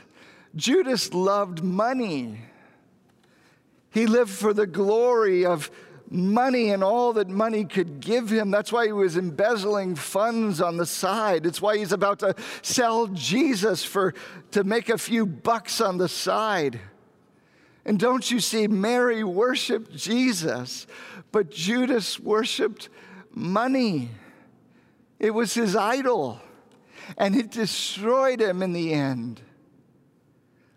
Judas 0.56 1.14
loved 1.14 1.64
money. 1.64 2.40
He 3.92 4.08
lived 4.08 4.32
for 4.32 4.54
the 4.54 4.68
glory 4.68 5.46
of 5.46 5.70
money 6.10 6.72
and 6.72 6.84
all 6.84 7.13
that 7.13 7.30
money 7.30 7.65
could 7.65 8.00
give 8.00 8.30
him. 8.30 8.52
That's 8.52 8.72
why 8.72 8.86
he 8.86 8.91
was 8.91 9.18
embezzling 9.18 9.96
funds 9.96 10.62
on 10.62 10.78
the 10.78 10.86
side. 10.86 11.46
It's 11.46 11.62
why 11.62 11.78
he's 11.78 11.91
about 11.91 12.20
to 12.20 12.36
sell 12.62 13.08
Jesus 13.08 13.84
for 13.84 14.13
to 14.52 14.63
make 14.63 14.89
a 14.89 14.98
few 14.98 15.26
bucks 15.26 15.82
on 15.82 15.98
the 15.98 16.10
side. 16.10 16.80
And 17.86 18.00
don't 18.00 18.30
you 18.30 18.39
see, 18.39 18.68
Mary 18.68 19.24
worshiped 19.24 19.96
Jesus, 19.96 20.88
but 21.32 21.52
Judas 21.52 22.20
worshiped 22.20 22.89
money. 23.32 24.10
It 25.20 25.32
was 25.32 25.54
his 25.54 25.76
idol, 25.76 26.41
and 27.18 27.36
it 27.36 27.52
destroyed 27.52 28.41
him 28.41 28.63
in 28.63 28.74
the 28.74 28.94
end. 28.94 29.41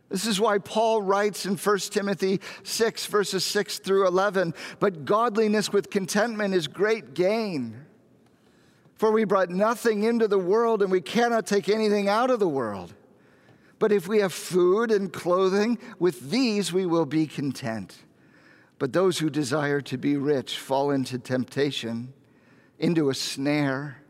This 0.09 0.27
is 0.27 0.41
why 0.41 0.59
Paul 0.59 1.03
writes 1.03 1.45
in 1.45 1.57
1 1.57 1.79
Timothy 1.79 2.41
6, 2.63 3.07
verses 3.07 3.45
6 3.45 3.81
through 3.81 4.07
11 4.07 4.55
But 4.81 5.05
godliness 5.05 5.73
with 5.73 5.91
contentment 5.91 6.55
is 6.55 6.67
great 6.67 7.15
gain. 7.15 7.85
For 8.95 9.13
we 9.13 9.25
brought 9.25 9.51
nothing 9.51 10.03
into 10.03 10.27
the 10.27 10.39
world, 10.39 10.83
and 10.83 10.91
we 10.91 11.01
cannot 11.01 11.47
take 11.47 11.69
anything 11.69 12.09
out 12.09 12.31
of 12.31 12.41
the 12.41 12.49
world. 12.49 12.95
But 13.79 13.93
if 13.93 14.09
we 14.09 14.19
have 14.19 14.33
food 14.33 14.91
and 14.91 15.13
clothing, 15.13 15.79
with 15.99 16.31
these 16.31 16.73
we 16.73 16.85
will 16.85 17.07
be 17.07 17.27
content. 17.27 17.97
But 18.79 18.93
those 18.93 19.19
who 19.19 19.31
desire 19.31 19.81
to 19.83 19.99
be 19.99 20.17
rich 20.17 20.59
fall 20.59 20.91
into 20.91 21.19
temptation, 21.19 22.13
into 22.79 23.11
a 23.11 23.15
snare, 23.15 24.03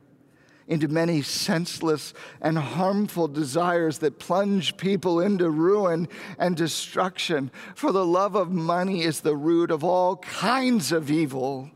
into 0.68 0.87
many 0.87 1.22
senseless 1.22 2.12
and 2.40 2.59
harmful 2.59 3.26
desires 3.26 3.98
that 3.98 4.18
plunge 4.18 4.76
people 4.76 5.18
into 5.18 5.50
ruin 5.50 6.07
and 6.38 6.57
destruction. 6.57 7.50
For 7.74 7.90
the 7.90 8.04
love 8.04 8.37
of 8.37 8.52
money 8.52 9.02
is 9.02 9.20
the 9.20 9.35
root 9.35 9.70
of 9.70 9.83
all 9.83 10.18
kinds 10.18 10.92
of 10.92 11.11
evil. 11.11 11.70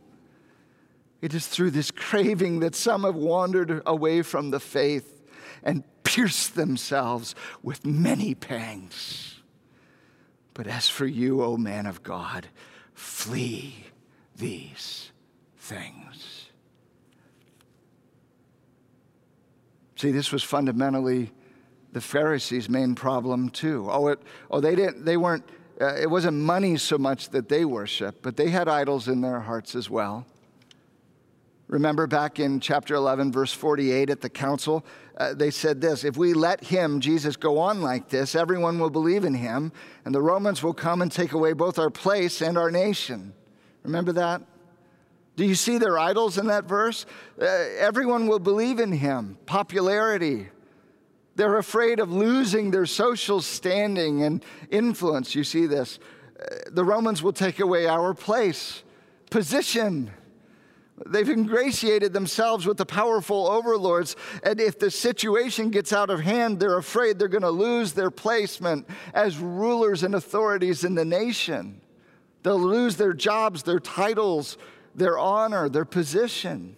It 1.22 1.34
is 1.34 1.46
through 1.46 1.70
this 1.70 1.90
craving 1.90 2.60
that 2.60 2.74
some 2.74 3.04
have 3.04 3.16
wandered 3.16 3.82
away 3.86 4.22
from 4.22 4.50
the 4.50 4.60
faith 4.60 5.22
and 5.62 5.84
pierced 6.04 6.54
themselves 6.54 7.34
with 7.62 7.86
many 7.86 8.34
pangs. 8.34 9.40
But 10.52 10.66
as 10.66 10.88
for 10.88 11.06
you, 11.06 11.42
O 11.42 11.56
man 11.56 11.86
of 11.86 12.02
God, 12.02 12.48
flee 12.92 13.86
these 14.36 15.12
things. 15.56 16.11
See, 20.02 20.10
this 20.10 20.32
was 20.32 20.42
fundamentally 20.42 21.30
the 21.92 22.00
Pharisees' 22.00 22.68
main 22.68 22.96
problem 22.96 23.50
too. 23.50 23.86
Oh, 23.88 24.08
it, 24.08 24.18
oh 24.50 24.58
they 24.58 24.74
didn't. 24.74 25.04
They 25.04 25.16
weren't. 25.16 25.44
Uh, 25.80 25.94
it 25.94 26.10
wasn't 26.10 26.36
money 26.36 26.76
so 26.76 26.98
much 26.98 27.28
that 27.28 27.48
they 27.48 27.64
worshiped, 27.64 28.20
but 28.20 28.36
they 28.36 28.50
had 28.50 28.66
idols 28.66 29.06
in 29.06 29.20
their 29.20 29.38
hearts 29.38 29.76
as 29.76 29.88
well. 29.88 30.26
Remember 31.68 32.08
back 32.08 32.40
in 32.40 32.58
chapter 32.58 32.96
11, 32.96 33.30
verse 33.30 33.52
48 33.52 34.10
at 34.10 34.20
the 34.20 34.28
council, 34.28 34.84
uh, 35.18 35.34
they 35.34 35.52
said 35.52 35.80
this 35.80 36.02
If 36.02 36.16
we 36.16 36.34
let 36.34 36.64
him, 36.64 36.98
Jesus, 36.98 37.36
go 37.36 37.58
on 37.58 37.80
like 37.80 38.08
this, 38.08 38.34
everyone 38.34 38.80
will 38.80 38.90
believe 38.90 39.22
in 39.22 39.34
him, 39.34 39.70
and 40.04 40.12
the 40.12 40.20
Romans 40.20 40.64
will 40.64 40.74
come 40.74 41.00
and 41.00 41.12
take 41.12 41.32
away 41.32 41.52
both 41.52 41.78
our 41.78 41.90
place 41.90 42.42
and 42.42 42.58
our 42.58 42.72
nation. 42.72 43.34
Remember 43.84 44.10
that? 44.14 44.42
Do 45.36 45.44
you 45.44 45.54
see 45.54 45.78
their 45.78 45.98
idols 45.98 46.38
in 46.38 46.46
that 46.48 46.64
verse? 46.64 47.06
Uh, 47.40 47.46
everyone 47.46 48.26
will 48.26 48.38
believe 48.38 48.78
in 48.78 48.92
him. 48.92 49.38
Popularity. 49.46 50.48
They're 51.36 51.58
afraid 51.58 52.00
of 52.00 52.12
losing 52.12 52.70
their 52.70 52.86
social 52.86 53.40
standing 53.40 54.22
and 54.22 54.44
influence. 54.70 55.34
You 55.34 55.44
see 55.44 55.66
this. 55.66 55.98
Uh, 56.38 56.56
the 56.70 56.84
Romans 56.84 57.22
will 57.22 57.32
take 57.32 57.60
away 57.60 57.86
our 57.86 58.12
place, 58.12 58.82
position 59.30 60.10
They've 61.06 61.28
ingratiated 61.28 62.12
themselves 62.12 62.66
with 62.66 62.76
the 62.76 62.86
powerful 62.86 63.48
overlords. 63.48 64.16
And 64.42 64.60
if 64.60 64.78
the 64.78 64.90
situation 64.90 65.70
gets 65.70 65.92
out 65.92 66.10
of 66.10 66.20
hand, 66.20 66.60
they're 66.60 66.78
afraid 66.78 67.18
they're 67.18 67.28
going 67.28 67.42
to 67.42 67.50
lose 67.50 67.92
their 67.92 68.10
placement 68.10 68.88
as 69.14 69.38
rulers 69.38 70.02
and 70.02 70.14
authorities 70.14 70.84
in 70.84 70.94
the 70.94 71.04
nation. 71.04 71.80
They'll 72.42 72.58
lose 72.58 72.96
their 72.96 73.12
jobs, 73.12 73.62
their 73.62 73.80
titles, 73.80 74.58
their 74.94 75.18
honor, 75.18 75.68
their 75.68 75.84
position. 75.84 76.76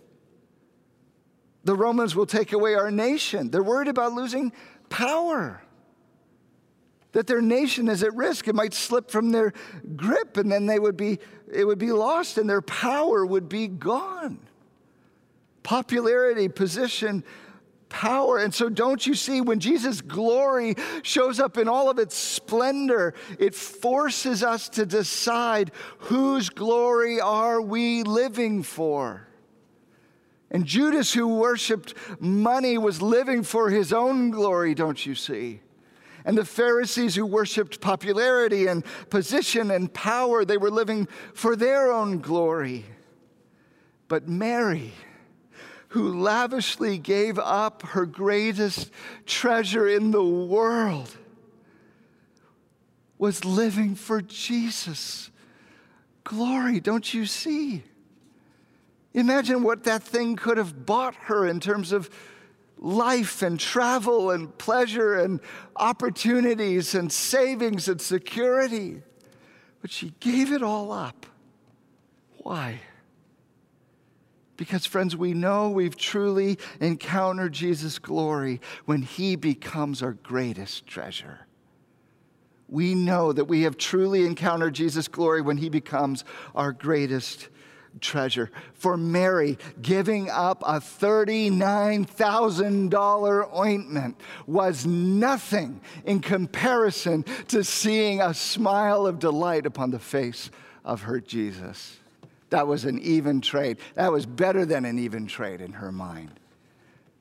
The 1.64 1.74
Romans 1.74 2.14
will 2.14 2.26
take 2.26 2.52
away 2.52 2.74
our 2.74 2.90
nation. 2.90 3.50
They're 3.50 3.62
worried 3.62 3.88
about 3.88 4.12
losing 4.12 4.52
power 4.88 5.62
that 7.14 7.26
their 7.28 7.40
nation 7.40 7.88
is 7.88 8.02
at 8.02 8.14
risk. 8.14 8.48
It 8.48 8.54
might 8.54 8.74
slip 8.74 9.10
from 9.10 9.30
their 9.30 9.52
grip 9.96 10.36
and 10.36 10.50
then 10.52 10.66
they 10.66 10.78
would 10.78 10.96
be, 10.96 11.20
it 11.50 11.64
would 11.64 11.78
be 11.78 11.92
lost 11.92 12.38
and 12.38 12.50
their 12.50 12.60
power 12.60 13.24
would 13.24 13.48
be 13.48 13.68
gone. 13.68 14.40
Popularity, 15.62 16.48
position, 16.48 17.24
power. 17.94 18.38
And 18.38 18.52
so, 18.52 18.68
don't 18.68 19.06
you 19.06 19.14
see, 19.14 19.40
when 19.40 19.60
Jesus' 19.60 20.00
glory 20.00 20.74
shows 21.02 21.38
up 21.38 21.56
in 21.56 21.68
all 21.68 21.88
of 21.88 22.00
its 22.00 22.16
splendor, 22.16 23.14
it 23.38 23.54
forces 23.54 24.42
us 24.42 24.68
to 24.70 24.84
decide 24.84 25.70
whose 25.98 26.50
glory 26.50 27.20
are 27.20 27.60
we 27.60 28.02
living 28.02 28.64
for? 28.64 29.28
And 30.50 30.66
Judas, 30.66 31.12
who 31.14 31.36
worshiped 31.36 31.94
money, 32.18 32.78
was 32.78 33.00
living 33.00 33.44
for 33.44 33.70
his 33.70 33.92
own 33.92 34.32
glory, 34.32 34.74
don't 34.74 35.06
you 35.06 35.14
see? 35.14 35.60
And 36.24 36.36
the 36.36 36.44
Pharisees 36.44 37.14
who 37.14 37.26
worshiped 37.26 37.80
popularity 37.80 38.66
and 38.66 38.84
position 39.08 39.70
and 39.70 39.92
power, 39.92 40.44
they 40.44 40.56
were 40.56 40.70
living 40.70 41.06
for 41.32 41.54
their 41.54 41.92
own 41.92 42.18
glory. 42.18 42.86
But 44.08 44.26
Mary, 44.26 44.92
who 45.94 46.20
lavishly 46.20 46.98
gave 46.98 47.38
up 47.38 47.82
her 47.82 48.04
greatest 48.04 48.90
treasure 49.26 49.86
in 49.86 50.10
the 50.10 50.24
world, 50.24 51.16
was 53.16 53.44
living 53.44 53.94
for 53.94 54.20
Jesus. 54.20 55.30
Glory, 56.24 56.80
don't 56.80 57.14
you 57.14 57.26
see? 57.26 57.84
Imagine 59.12 59.62
what 59.62 59.84
that 59.84 60.02
thing 60.02 60.34
could 60.34 60.58
have 60.58 60.84
bought 60.84 61.14
her 61.14 61.46
in 61.46 61.60
terms 61.60 61.92
of 61.92 62.10
life 62.76 63.40
and 63.40 63.60
travel 63.60 64.32
and 64.32 64.58
pleasure 64.58 65.14
and 65.14 65.38
opportunities 65.76 66.96
and 66.96 67.12
savings 67.12 67.86
and 67.86 68.00
security. 68.00 69.00
But 69.80 69.92
she 69.92 70.12
gave 70.18 70.50
it 70.50 70.64
all 70.64 70.90
up. 70.90 71.24
Why? 72.38 72.80
Because, 74.56 74.86
friends, 74.86 75.16
we 75.16 75.34
know 75.34 75.70
we've 75.70 75.96
truly 75.96 76.58
encountered 76.80 77.52
Jesus' 77.52 77.98
glory 77.98 78.60
when 78.84 79.02
he 79.02 79.34
becomes 79.36 80.02
our 80.02 80.12
greatest 80.12 80.86
treasure. 80.86 81.46
We 82.68 82.94
know 82.94 83.32
that 83.32 83.46
we 83.46 83.62
have 83.62 83.76
truly 83.76 84.24
encountered 84.26 84.74
Jesus' 84.74 85.08
glory 85.08 85.42
when 85.42 85.56
he 85.58 85.68
becomes 85.68 86.24
our 86.54 86.70
greatest 86.72 87.48
treasure. 88.00 88.50
For 88.72 88.96
Mary, 88.96 89.58
giving 89.80 90.28
up 90.30 90.62
a 90.62 90.80
$39,000 90.80 93.56
ointment 93.56 94.20
was 94.46 94.86
nothing 94.86 95.80
in 96.04 96.20
comparison 96.20 97.24
to 97.48 97.64
seeing 97.64 98.20
a 98.20 98.34
smile 98.34 99.04
of 99.06 99.18
delight 99.18 99.66
upon 99.66 99.90
the 99.90 99.98
face 99.98 100.50
of 100.84 101.02
her 101.02 101.20
Jesus. 101.20 101.98
That 102.54 102.68
was 102.68 102.84
an 102.84 103.00
even 103.00 103.40
trade. 103.40 103.78
That 103.96 104.12
was 104.12 104.26
better 104.26 104.64
than 104.64 104.84
an 104.84 104.96
even 104.96 105.26
trade 105.26 105.60
in 105.60 105.72
her 105.72 105.90
mind 105.90 106.38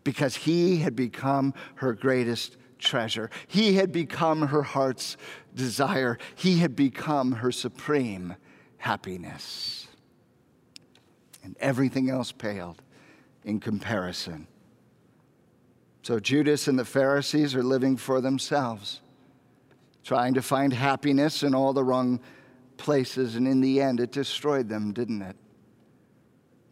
because 0.04 0.36
he 0.36 0.78
had 0.78 0.96
become 0.96 1.56
her 1.78 1.94
greatest 1.94 2.56
treasure. 2.78 3.32
He 3.48 3.74
had 3.74 3.92
become 3.92 4.50
her 4.50 4.62
heart's 4.62 5.18
desire. 5.56 6.20
He 6.36 6.60
had 6.60 6.76
become 6.76 7.32
her 7.32 7.52
supreme 7.52 8.36
happiness 8.78 9.88
and 11.44 11.58
everything 11.60 12.12
else 12.12 12.32
paled 12.32 12.84
in 13.44 13.60
comparison. 13.60 14.46
So 16.04 16.20
Judas 16.20 16.68
and 16.68 16.78
the 16.78 16.86
Pharisees 16.86 17.56
are 17.56 17.64
living 17.64 17.98
for 17.98 18.22
themselves, 18.22 19.02
trying 20.04 20.36
to 20.36 20.44
find 20.44 20.74
happiness 20.74 21.42
in 21.42 21.56
all 21.56 21.74
the 21.74 21.84
wrong 21.84 22.20
places, 22.84 23.36
and 23.36 23.48
in 23.48 23.62
the 23.62 23.82
end, 23.82 24.00
it 24.00 24.12
destroyed 24.12 24.70
them, 24.70 24.92
didn't 24.92 25.22
it? 25.22 25.38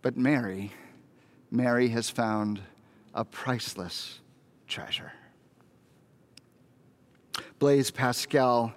But 0.02 0.18
Mary, 0.18 0.72
Mary 1.50 1.88
has 1.88 2.10
found 2.10 2.62
a 3.16 3.24
priceless 3.24 4.20
treasure. 4.68 5.14
Blaise 7.60 7.92
Pascal, 7.92 8.74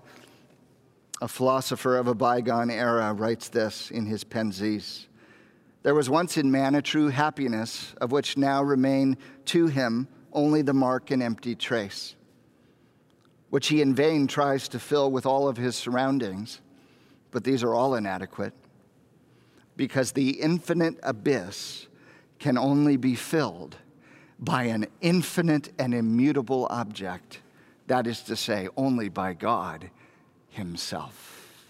a 1.21 1.29
philosopher 1.29 1.97
of 1.97 2.07
a 2.07 2.15
bygone 2.15 2.71
era, 2.71 3.13
writes 3.13 3.49
this 3.49 3.91
in 3.91 4.07
his 4.07 4.23
Pensées. 4.25 5.07
There 5.83 5.95
was 5.95 6.09
once 6.09 6.37
in 6.37 6.51
man 6.51 6.77
a 6.77 6.83
true 6.83 7.09
happiness, 7.09 7.95
of 8.01 8.13
which 8.13 8.37
now 8.37 8.63
remain 8.63 9.17
to 9.47 9.67
him 9.67 10.07
only 10.33 10.63
the 10.63 10.73
mark 10.73 11.11
and 11.11 11.23
empty 11.23 11.55
trace, 11.57 12.15
which 13.51 13.69
he 13.69 13.83
in 13.83 13.95
vain 13.95 14.29
tries 14.29 14.69
to 14.69 14.79
fill 14.79 15.11
with 15.11 15.27
all 15.27 15.49
of 15.49 15.57
his 15.57 15.75
surroundings, 15.75 16.61
but 17.35 17.43
these 17.43 17.65
are 17.65 17.75
all 17.75 17.97
inadequate, 17.97 18.55
because 19.77 20.13
the 20.13 20.41
infinite 20.41 20.95
abyss 21.03 21.89
can 22.39 22.57
only 22.57 22.97
be 22.97 23.17
filled 23.17 23.77
by 24.39 24.63
an 24.63 24.87
infinite 25.01 25.73
and 25.77 25.93
immutable 25.93 26.69
object, 26.71 27.41
that 27.89 28.07
is 28.07 28.23
to 28.23 28.37
say, 28.37 28.69
only 28.77 29.09
by 29.09 29.33
God 29.33 29.91
Himself. 30.49 31.67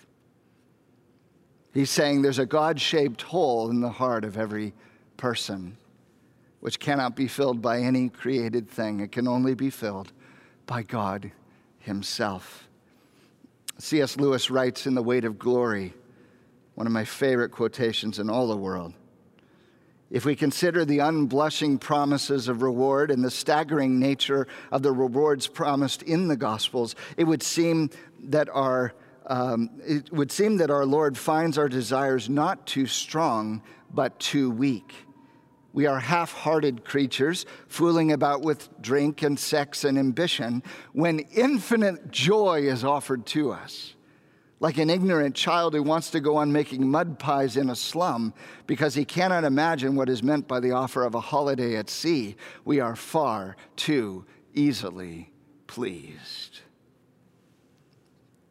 He's 1.73 1.91
saying 1.91 2.21
there's 2.21 2.39
a 2.39 2.45
God 2.45 2.79
shaped 2.79 3.23
hole 3.23 3.71
in 3.71 3.81
the 3.81 3.89
heart 3.89 4.27
of 4.27 4.37
every 4.37 4.75
person, 5.17 5.79
which 6.61 6.79
cannot 6.79 7.17
be 7.17 7.27
filled 7.27 7.63
by 7.63 7.81
any 7.81 8.11
created 8.11 8.69
thing. 8.69 9.01
It 9.01 9.13
can 9.13 9.27
only 9.27 9.55
be 9.55 9.71
filled 9.71 10.13
by 10.67 10.83
God 10.83 11.33
Himself. 11.79 12.64
C.S. 13.79 14.17
Lewis 14.17 14.51
writes 14.51 14.87
in 14.87 14.95
The 14.95 15.03
Weight 15.03 15.25
of 15.25 15.39
Glory, 15.39 15.93
one 16.75 16.87
of 16.87 16.93
my 16.93 17.05
favorite 17.05 17.51
quotations 17.51 18.19
in 18.19 18.31
all 18.31 18.47
the 18.47 18.57
world. 18.57 18.95
If 20.11 20.25
we 20.25 20.37
consider 20.37 20.85
the 20.85 20.99
unblushing 20.99 21.81
promises 21.81 22.47
of 22.47 22.63
reward 22.63 23.11
and 23.11 23.25
the 23.25 23.31
staggering 23.31 23.99
nature 23.99 24.47
of 24.71 24.83
the 24.83 24.93
rewards 24.93 25.49
promised 25.49 26.03
in 26.03 26.29
the 26.29 26.37
Gospels, 26.37 26.95
it 27.17 27.25
would 27.25 27.43
seem 27.43 27.91
that 28.25 28.49
our 28.51 28.95
um, 29.27 29.71
it 29.87 30.13
would 30.13 30.31
seem 30.31 30.59
that 30.59 30.71
our 30.71 30.85
Lord 30.85 31.17
finds 31.17 31.57
our 31.57 31.69
desires 31.69 32.29
not 32.29 32.67
too 32.67 32.87
strong, 32.87 33.63
but 33.91 34.19
too 34.21 34.51
weak. 34.51 34.95
We 35.75 35.87
are 35.87 35.99
half 35.99 36.33
hearted 36.33 36.85
creatures, 36.85 37.47
fooling 37.67 38.13
about 38.13 38.43
with 38.43 38.69
drink 38.81 39.23
and 39.23 39.37
sex 39.37 39.83
and 39.83 39.99
ambition, 39.99 40.63
when 40.93 41.19
infinite 41.19 42.13
joy 42.13 42.61
is 42.61 42.85
offered 42.85 43.27
to 43.27 43.51
us. 43.51 43.97
Like 44.61 44.79
an 44.79 44.89
ignorant 44.89 45.35
child 45.35 45.75
who 45.75 45.83
wants 45.83 46.13
to 46.13 46.21
go 46.21 46.37
on 46.37 46.53
making 46.53 46.89
mud 46.89 47.19
pies 47.19 47.57
in 47.57 47.71
a 47.71 47.77
slum 47.77 48.35
because 48.69 48.95
he 48.95 49.05
cannot 49.05 49.43
imagine 49.43 49.97
what 49.97 50.09
is 50.09 50.23
meant 50.23 50.47
by 50.47 50.61
the 50.61 50.71
offer 50.71 51.03
of 51.03 51.17
a 51.17 51.21
holiday 51.21 51.75
at 51.75 51.91
sea, 51.91 52.37
we 52.65 52.79
are 52.79 52.95
far 52.95 53.57
too 53.75 54.25
easily 54.55 55.33
pleased. 55.67 56.61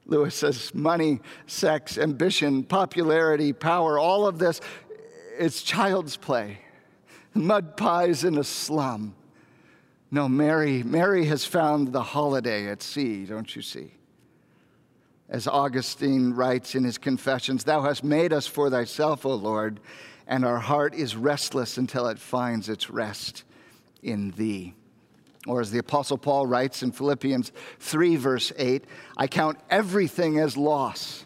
Lewis 0.06 0.36
says 0.36 0.76
money, 0.76 1.22
sex, 1.48 1.98
ambition, 1.98 2.66
popularity, 2.66 3.54
power, 3.54 3.98
all 3.98 4.28
of 4.28 4.40
this, 4.40 4.60
it's 5.40 5.64
child's 5.64 6.18
play 6.18 6.60
mud 7.36 7.78
pies 7.78 8.24
in 8.24 8.38
a 8.38 8.44
slum. 8.44 9.16
No, 10.12 10.30
Mary, 10.30 10.84
Mary 10.84 11.26
has 11.26 11.46
found 11.46 11.92
the 11.92 12.04
holiday 12.04 12.68
at 12.68 12.84
sea, 12.84 13.26
don't 13.26 13.56
you 13.56 13.62
see? 13.62 13.94
As 15.28 15.48
Augustine 15.48 16.34
writes 16.34 16.76
in 16.76 16.84
his 16.84 16.98
Confessions, 16.98 17.64
Thou 17.64 17.82
hast 17.82 18.04
made 18.04 18.32
us 18.32 18.46
for 18.46 18.70
thyself, 18.70 19.26
O 19.26 19.34
Lord, 19.34 19.80
and 20.28 20.46
our 20.46 20.60
heart 20.60 20.94
is 20.94 21.16
restless 21.16 21.78
until 21.78 22.08
it 22.08 22.20
finds 22.20 22.70
its 22.70 22.90
rest 22.90 23.44
in 24.04 24.32
thee. 24.32 24.76
Or 25.48 25.60
as 25.60 25.72
the 25.72 25.80
Apostle 25.80 26.18
Paul 26.18 26.46
writes 26.46 26.84
in 26.84 26.92
Philippians 26.92 27.52
3, 27.80 28.16
verse 28.16 28.54
8, 28.58 28.86
I 29.18 29.28
count 29.28 29.58
everything 29.70 30.40
as 30.40 30.56
loss 30.56 31.26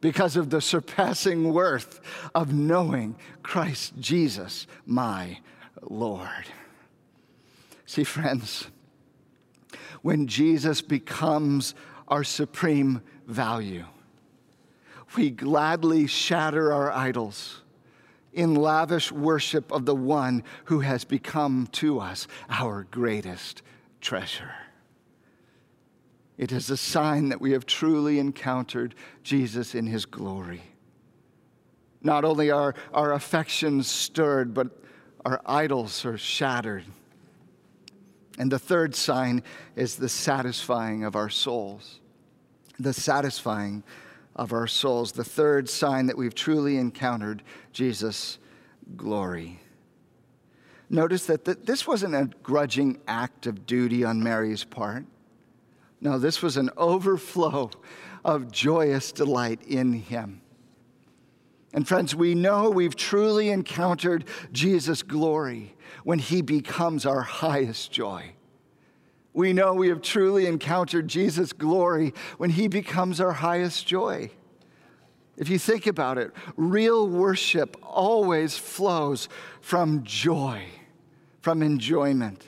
because 0.00 0.36
of 0.36 0.50
the 0.50 0.60
surpassing 0.60 1.52
worth 1.52 2.00
of 2.34 2.52
knowing 2.52 3.16
Christ 3.42 3.94
Jesus, 3.98 4.66
my 4.86 5.38
Lord. 5.82 6.46
See, 7.86 8.04
friends, 8.04 8.68
when 10.02 10.26
Jesus 10.26 10.80
becomes 10.80 11.74
our 12.06 12.24
supreme 12.24 13.02
value, 13.26 13.84
we 15.16 15.30
gladly 15.30 16.06
shatter 16.06 16.72
our 16.72 16.92
idols 16.92 17.62
in 18.32 18.54
lavish 18.54 19.10
worship 19.10 19.72
of 19.72 19.86
the 19.86 19.94
one 19.94 20.44
who 20.66 20.80
has 20.80 21.04
become 21.04 21.66
to 21.72 21.98
us 21.98 22.28
our 22.50 22.86
greatest 22.90 23.62
treasure. 24.00 24.54
It 26.38 26.52
is 26.52 26.70
a 26.70 26.76
sign 26.76 27.30
that 27.30 27.40
we 27.40 27.50
have 27.50 27.66
truly 27.66 28.20
encountered 28.20 28.94
Jesus 29.24 29.74
in 29.74 29.88
his 29.88 30.06
glory. 30.06 30.62
Not 32.00 32.24
only 32.24 32.52
are 32.52 32.74
our 32.94 33.12
affections 33.12 33.88
stirred, 33.88 34.54
but 34.54 34.68
our 35.26 35.40
idols 35.44 36.04
are 36.04 36.16
shattered. 36.16 36.84
And 38.38 38.52
the 38.52 38.58
third 38.58 38.94
sign 38.94 39.42
is 39.74 39.96
the 39.96 40.08
satisfying 40.08 41.02
of 41.02 41.16
our 41.16 41.28
souls. 41.28 41.98
The 42.78 42.92
satisfying 42.92 43.82
of 44.36 44.52
our 44.52 44.68
souls. 44.68 45.10
The 45.10 45.24
third 45.24 45.68
sign 45.68 46.06
that 46.06 46.16
we've 46.16 46.36
truly 46.36 46.76
encountered 46.76 47.42
Jesus' 47.72 48.38
glory. 48.96 49.60
Notice 50.88 51.26
that 51.26 51.66
this 51.66 51.84
wasn't 51.84 52.14
a 52.14 52.30
grudging 52.44 53.00
act 53.08 53.48
of 53.48 53.66
duty 53.66 54.04
on 54.04 54.22
Mary's 54.22 54.62
part. 54.62 55.04
No, 56.00 56.18
this 56.18 56.42
was 56.42 56.56
an 56.56 56.70
overflow 56.76 57.70
of 58.24 58.52
joyous 58.52 59.12
delight 59.12 59.60
in 59.66 59.92
him. 59.92 60.42
And 61.72 61.86
friends, 61.86 62.14
we 62.14 62.34
know 62.34 62.70
we've 62.70 62.96
truly 62.96 63.50
encountered 63.50 64.24
Jesus' 64.52 65.02
glory 65.02 65.74
when 66.04 66.18
he 66.18 66.40
becomes 66.40 67.04
our 67.04 67.22
highest 67.22 67.92
joy. 67.92 68.32
We 69.34 69.52
know 69.52 69.74
we 69.74 69.88
have 69.88 70.02
truly 70.02 70.46
encountered 70.46 71.06
Jesus' 71.06 71.52
glory 71.52 72.14
when 72.38 72.50
he 72.50 72.68
becomes 72.68 73.20
our 73.20 73.32
highest 73.32 73.86
joy. 73.86 74.30
If 75.36 75.48
you 75.48 75.58
think 75.58 75.86
about 75.86 76.18
it, 76.18 76.32
real 76.56 77.08
worship 77.08 77.76
always 77.82 78.58
flows 78.58 79.28
from 79.60 80.02
joy, 80.02 80.64
from 81.40 81.62
enjoyment. 81.62 82.44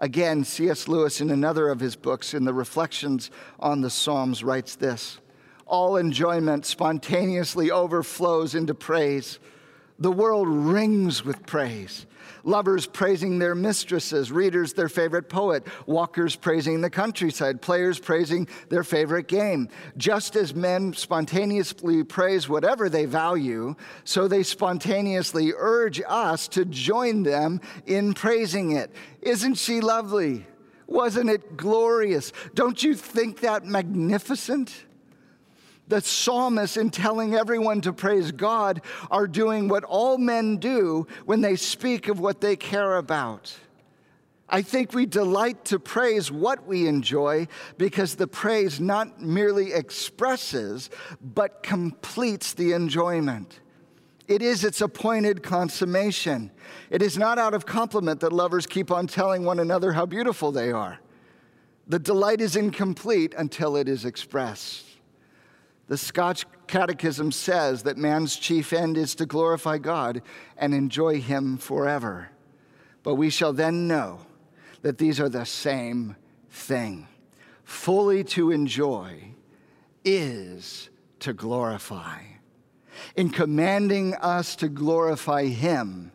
Again, 0.00 0.44
C.S. 0.44 0.88
Lewis, 0.88 1.20
in 1.20 1.28
another 1.28 1.68
of 1.68 1.78
his 1.78 1.94
books, 1.94 2.32
in 2.32 2.46
the 2.46 2.54
Reflections 2.54 3.30
on 3.58 3.82
the 3.82 3.90
Psalms, 3.90 4.42
writes 4.42 4.74
this 4.74 5.18
All 5.66 5.98
enjoyment 5.98 6.64
spontaneously 6.64 7.70
overflows 7.70 8.54
into 8.54 8.74
praise. 8.74 9.38
The 10.00 10.10
world 10.10 10.48
rings 10.48 11.24
with 11.24 11.46
praise 11.46 12.06
lovers 12.44 12.86
praising 12.86 13.38
their 13.38 13.54
mistresses, 13.54 14.32
readers 14.32 14.72
their 14.72 14.88
favorite 14.88 15.28
poet, 15.28 15.66
walkers 15.86 16.36
praising 16.36 16.80
the 16.80 16.90
countryside, 16.90 17.60
players 17.60 17.98
praising 17.98 18.48
their 18.68 18.84
favorite 18.84 19.28
game. 19.28 19.68
Just 19.96 20.36
as 20.36 20.54
men 20.54 20.92
spontaneously 20.92 22.04
praise 22.04 22.48
whatever 22.48 22.88
they 22.88 23.04
value, 23.04 23.74
so 24.04 24.28
they 24.28 24.42
spontaneously 24.42 25.52
urge 25.56 26.00
us 26.06 26.48
to 26.48 26.64
join 26.64 27.22
them 27.22 27.60
in 27.86 28.14
praising 28.14 28.72
it. 28.72 28.90
Isn't 29.22 29.56
she 29.56 29.80
lovely? 29.80 30.46
Wasn't 30.86 31.30
it 31.30 31.56
glorious? 31.56 32.32
Don't 32.54 32.82
you 32.82 32.94
think 32.94 33.40
that 33.40 33.64
magnificent? 33.64 34.86
The 35.90 36.00
psalmists, 36.00 36.76
in 36.76 36.90
telling 36.90 37.34
everyone 37.34 37.80
to 37.82 37.92
praise 37.92 38.32
God, 38.32 38.80
are 39.10 39.26
doing 39.26 39.68
what 39.68 39.84
all 39.84 40.16
men 40.16 40.56
do 40.56 41.06
when 41.26 41.40
they 41.40 41.56
speak 41.56 42.08
of 42.08 42.20
what 42.20 42.40
they 42.40 42.56
care 42.56 42.96
about. 42.96 43.54
I 44.48 44.62
think 44.62 44.92
we 44.92 45.06
delight 45.06 45.64
to 45.66 45.78
praise 45.78 46.30
what 46.30 46.66
we 46.66 46.88
enjoy 46.88 47.46
because 47.78 48.16
the 48.16 48.26
praise 48.26 48.80
not 48.80 49.20
merely 49.20 49.72
expresses, 49.72 50.90
but 51.20 51.62
completes 51.62 52.54
the 52.54 52.72
enjoyment. 52.72 53.60
It 54.26 54.42
is 54.42 54.64
its 54.64 54.80
appointed 54.80 55.42
consummation. 55.42 56.50
It 56.88 57.02
is 57.02 57.18
not 57.18 57.38
out 57.38 57.54
of 57.54 57.66
compliment 57.66 58.20
that 58.20 58.32
lovers 58.32 58.66
keep 58.66 58.90
on 58.90 59.06
telling 59.06 59.44
one 59.44 59.58
another 59.58 59.92
how 59.92 60.06
beautiful 60.06 60.52
they 60.52 60.72
are. 60.72 61.00
The 61.86 61.98
delight 61.98 62.40
is 62.40 62.54
incomplete 62.54 63.34
until 63.36 63.76
it 63.76 63.88
is 63.88 64.04
expressed. 64.04 64.89
The 65.90 65.98
Scotch 65.98 66.46
Catechism 66.68 67.32
says 67.32 67.82
that 67.82 67.96
man's 67.98 68.36
chief 68.36 68.72
end 68.72 68.96
is 68.96 69.16
to 69.16 69.26
glorify 69.26 69.78
God 69.78 70.22
and 70.56 70.72
enjoy 70.72 71.20
Him 71.20 71.56
forever. 71.56 72.30
But 73.02 73.16
we 73.16 73.28
shall 73.28 73.52
then 73.52 73.88
know 73.88 74.20
that 74.82 74.98
these 74.98 75.18
are 75.18 75.28
the 75.28 75.44
same 75.44 76.14
thing. 76.48 77.08
Fully 77.64 78.22
to 78.22 78.52
enjoy 78.52 79.32
is 80.04 80.90
to 81.18 81.32
glorify. 81.32 82.22
In 83.16 83.30
commanding 83.30 84.14
us 84.14 84.54
to 84.56 84.68
glorify 84.68 85.46
Him, 85.46 86.12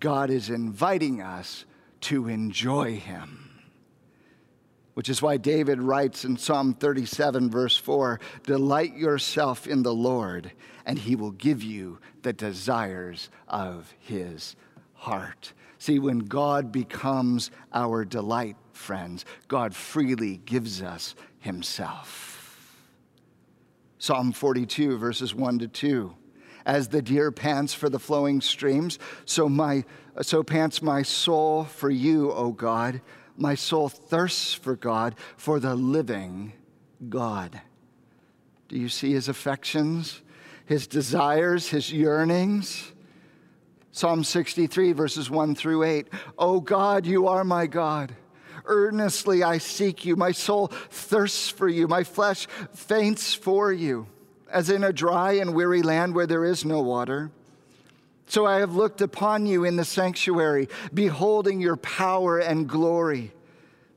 God 0.00 0.30
is 0.30 0.48
inviting 0.48 1.20
us 1.20 1.66
to 2.00 2.28
enjoy 2.28 2.96
Him 2.96 3.47
which 4.98 5.08
is 5.08 5.22
why 5.22 5.36
David 5.36 5.80
writes 5.80 6.24
in 6.24 6.36
Psalm 6.36 6.74
37, 6.74 7.52
verse 7.52 7.76
4 7.76 8.18
Delight 8.42 8.96
yourself 8.96 9.68
in 9.68 9.84
the 9.84 9.94
Lord, 9.94 10.50
and 10.84 10.98
he 10.98 11.14
will 11.14 11.30
give 11.30 11.62
you 11.62 12.00
the 12.22 12.32
desires 12.32 13.30
of 13.46 13.94
his 14.00 14.56
heart. 14.94 15.52
See, 15.78 16.00
when 16.00 16.18
God 16.18 16.72
becomes 16.72 17.52
our 17.72 18.04
delight, 18.04 18.56
friends, 18.72 19.24
God 19.46 19.72
freely 19.72 20.38
gives 20.38 20.82
us 20.82 21.14
himself. 21.38 22.58
Psalm 24.00 24.32
42, 24.32 24.98
verses 24.98 25.32
1 25.32 25.60
to 25.60 25.68
2. 25.68 26.12
As 26.66 26.88
the 26.88 27.02
deer 27.02 27.30
pants 27.30 27.72
for 27.72 27.88
the 27.88 28.00
flowing 28.00 28.40
streams, 28.40 28.98
so, 29.26 29.48
my, 29.48 29.84
so 30.22 30.42
pants 30.42 30.82
my 30.82 31.02
soul 31.02 31.62
for 31.62 31.88
you, 31.88 32.32
O 32.32 32.50
God. 32.50 33.00
My 33.38 33.54
soul 33.54 33.88
thirsts 33.88 34.52
for 34.52 34.74
God, 34.74 35.14
for 35.36 35.60
the 35.60 35.76
living 35.76 36.52
God. 37.08 37.60
Do 38.66 38.76
you 38.76 38.88
see 38.88 39.12
his 39.12 39.28
affections, 39.28 40.20
his 40.66 40.86
desires, 40.86 41.68
his 41.68 41.92
yearnings? 41.92 42.92
Psalm 43.92 44.24
63, 44.24 44.92
verses 44.92 45.30
1 45.30 45.54
through 45.54 45.84
8. 45.84 46.08
Oh 46.36 46.60
God, 46.60 47.06
you 47.06 47.28
are 47.28 47.44
my 47.44 47.66
God. 47.66 48.14
Earnestly 48.64 49.42
I 49.42 49.58
seek 49.58 50.04
you. 50.04 50.16
My 50.16 50.32
soul 50.32 50.66
thirsts 50.66 51.48
for 51.48 51.68
you. 51.68 51.88
My 51.88 52.04
flesh 52.04 52.46
faints 52.74 53.34
for 53.34 53.72
you, 53.72 54.06
as 54.50 54.68
in 54.68 54.84
a 54.84 54.92
dry 54.92 55.32
and 55.32 55.54
weary 55.54 55.82
land 55.82 56.14
where 56.14 56.26
there 56.26 56.44
is 56.44 56.64
no 56.64 56.82
water. 56.82 57.30
So 58.28 58.46
I 58.46 58.58
have 58.58 58.76
looked 58.76 59.00
upon 59.00 59.46
you 59.46 59.64
in 59.64 59.76
the 59.76 59.84
sanctuary, 59.84 60.68
beholding 60.92 61.60
your 61.60 61.76
power 61.76 62.38
and 62.38 62.68
glory. 62.68 63.32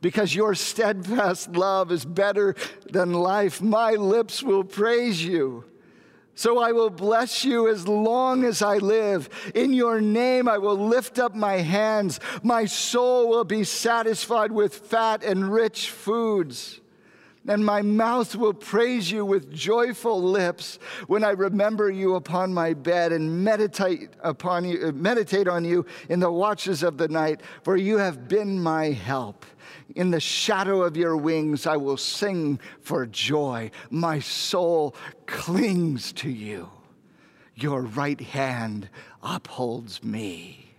Because 0.02 0.34
your 0.34 0.56
steadfast 0.56 1.52
love 1.52 1.92
is 1.92 2.06
better 2.06 2.56
than 2.90 3.14
life, 3.14 3.62
my 3.62 3.92
lips 3.92 4.42
will 4.42 4.64
praise 4.64 5.24
you. 5.24 5.66
So 6.34 6.60
I 6.60 6.72
will 6.72 6.90
bless 6.90 7.46
you 7.46 7.68
as 7.68 7.88
long 7.88 8.44
as 8.44 8.62
I 8.62 8.78
live. 8.78 9.30
In 9.54 9.74
your 9.74 10.02
name 10.02 10.48
I 10.48 10.58
will 10.58 10.78
lift 10.78 11.20
up 11.20 11.36
my 11.36 11.58
hands. 11.58 12.20
My 12.42 12.66
soul 12.66 13.30
will 13.30 13.44
be 13.44 13.64
satisfied 13.64 14.52
with 14.52 14.74
fat 14.74 15.24
and 15.24 15.54
rich 15.54 15.92
foods. 15.92 16.81
And 17.48 17.66
my 17.66 17.82
mouth 17.82 18.36
will 18.36 18.54
praise 18.54 19.10
you 19.10 19.26
with 19.26 19.52
joyful 19.52 20.22
lips 20.22 20.78
when 21.08 21.24
I 21.24 21.32
remember 21.32 21.90
you 21.90 22.16
upon 22.16 22.54
my 22.54 22.74
bed 22.74 23.12
and 23.12 23.44
meditate 23.44 24.12
upon 24.22 24.66
you, 24.66 24.92
meditate 24.92 25.48
on 25.48 25.66
you 25.66 25.86
in 26.08 26.20
the 26.20 26.32
watches 26.32 26.84
of 26.84 26.98
the 26.98 27.08
night, 27.08 27.42
for 27.64 27.78
you 27.78 27.98
have 27.98 28.28
been 28.28 28.62
my 28.62 28.92
help. 28.92 29.46
In 29.96 30.12
the 30.12 30.20
shadow 30.20 30.84
of 30.84 30.96
your 30.96 31.18
wings, 31.18 31.66
I 31.66 31.78
will 31.78 31.98
sing 31.98 32.60
for 32.80 33.08
joy. 33.08 33.72
My 33.90 34.20
soul 34.20 34.96
clings 35.26 36.14
to 36.14 36.30
you. 36.30 36.70
Your 37.56 37.82
right 37.82 38.22
hand 38.22 38.88
upholds 39.24 40.04
me. 40.04 40.74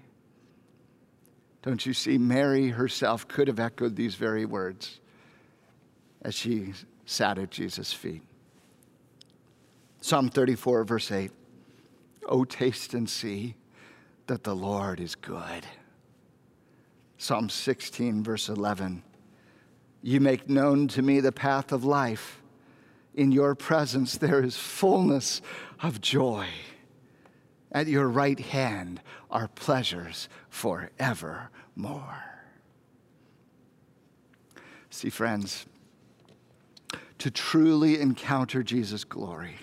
Don't 1.62 1.84
you 1.84 1.92
see? 1.92 2.18
Mary 2.18 2.68
herself 2.68 3.26
could 3.26 3.48
have 3.48 3.60
echoed 3.60 3.96
these 3.96 4.14
very 4.14 4.44
words 4.44 5.00
as 6.22 6.34
she 6.34 6.72
sat 7.04 7.38
at 7.38 7.50
Jesus' 7.50 7.92
feet. 7.92 8.22
Psalm 10.00 10.28
34, 10.28 10.84
verse 10.84 11.12
8 11.12 11.30
Oh, 12.28 12.44
taste 12.44 12.94
and 12.94 13.08
see 13.08 13.56
that 14.26 14.44
the 14.44 14.54
Lord 14.54 15.00
is 15.00 15.14
good. 15.14 15.66
Psalm 17.18 17.48
16, 17.48 18.22
verse 18.22 18.48
11. 18.48 19.02
You 20.02 20.20
make 20.20 20.48
known 20.48 20.88
to 20.88 21.02
me 21.02 21.20
the 21.20 21.32
path 21.32 21.72
of 21.72 21.84
life. 21.84 22.42
In 23.14 23.30
your 23.30 23.54
presence 23.54 24.16
there 24.16 24.42
is 24.42 24.56
fullness 24.56 25.42
of 25.82 26.00
joy. 26.00 26.46
At 27.70 27.86
your 27.86 28.08
right 28.08 28.38
hand 28.38 29.00
are 29.30 29.48
pleasures 29.48 30.28
forevermore. 30.48 31.48
See, 34.90 35.10
friends, 35.10 35.66
to 37.22 37.30
truly 37.30 38.00
encounter 38.00 38.64
Jesus' 38.64 39.04
glory 39.04 39.54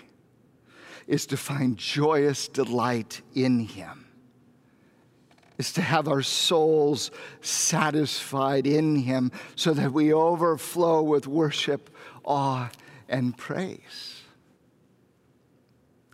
is 1.06 1.26
to 1.26 1.36
find 1.36 1.76
joyous 1.76 2.48
delight 2.48 3.20
in 3.34 3.60
Him 3.60 4.06
is 5.58 5.74
to 5.74 5.82
have 5.82 6.08
our 6.08 6.22
souls 6.22 7.10
satisfied 7.42 8.66
in 8.66 8.96
Him 8.96 9.30
so 9.56 9.74
that 9.74 9.92
we 9.92 10.10
overflow 10.10 11.02
with 11.02 11.26
worship, 11.26 11.94
awe, 12.24 12.70
and 13.10 13.36
praise. 13.36 14.22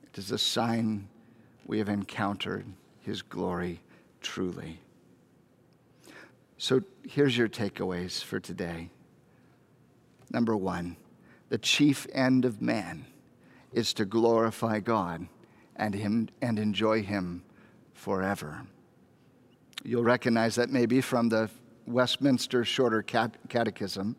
It 0.03 0.19
is 0.19 0.33
a 0.33 0.39
sign 0.39 1.07
we 1.65 1.79
have 1.79 1.89
encountered 1.89 2.67
His 3.03 3.23
glory 3.23 3.79
truly. 4.21 4.81
So 6.59 6.83
here's 7.09 7.39
your 7.39 7.49
takeaways 7.49 8.21
for 8.21 8.41
today. 8.41 8.91
Number 10.33 10.57
one, 10.57 10.97
the 11.49 11.59
chief 11.59 12.07
end 12.13 12.45
of 12.45 12.61
man 12.61 13.07
is 13.73 13.93
to 13.95 14.05
glorify 14.05 14.81
God 14.81 15.27
and, 15.77 15.95
him, 15.95 16.29
and 16.41 16.59
enjoy 16.59 17.03
Him 17.03 17.43
forever. 17.95 18.63
You'll 19.85 20.05
recognize 20.05 20.55
that 20.57 20.71
maybe 20.71 21.01
from 21.01 21.29
the 21.29 21.51
Westminster 21.87 22.65
Shorter 22.65 23.03
Catechism. 23.03 24.17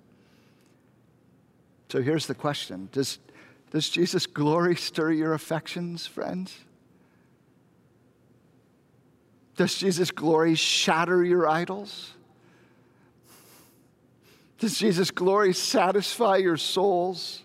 So 1.90 2.02
here's 2.02 2.28
the 2.28 2.36
question 2.36 2.90
Does, 2.92 3.20
does 3.72 3.90
Jesus' 3.90 4.26
glory 4.26 4.76
stir 4.76 5.12
your 5.12 5.34
affections, 5.34 6.06
friends? 6.06 6.56
Does 9.56 9.76
Jesus' 9.76 10.12
glory 10.12 10.54
shatter 10.56 11.24
your 11.24 11.48
idols? 11.48 12.14
Does 14.58 14.78
Jesus' 14.78 15.12
glory 15.12 15.54
satisfy 15.54 16.38
your 16.38 16.58
souls? 16.58 17.44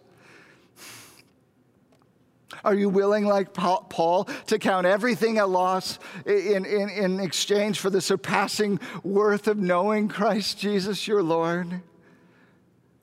Are 2.64 2.74
you 2.74 2.88
willing, 2.88 3.24
like 3.24 3.52
Paul, 3.52 4.28
to 4.46 4.58
count 4.58 4.86
everything 4.86 5.38
a 5.38 5.46
loss 5.46 5.98
in, 6.24 6.64
in, 6.64 6.88
in 6.90 7.20
exchange 7.20 7.80
for 7.80 7.90
the 7.90 8.00
surpassing 8.00 8.78
worth 9.02 9.48
of 9.48 9.58
knowing 9.58 10.08
Christ 10.08 10.58
Jesus 10.58 11.08
your 11.08 11.22
Lord? 11.22 11.82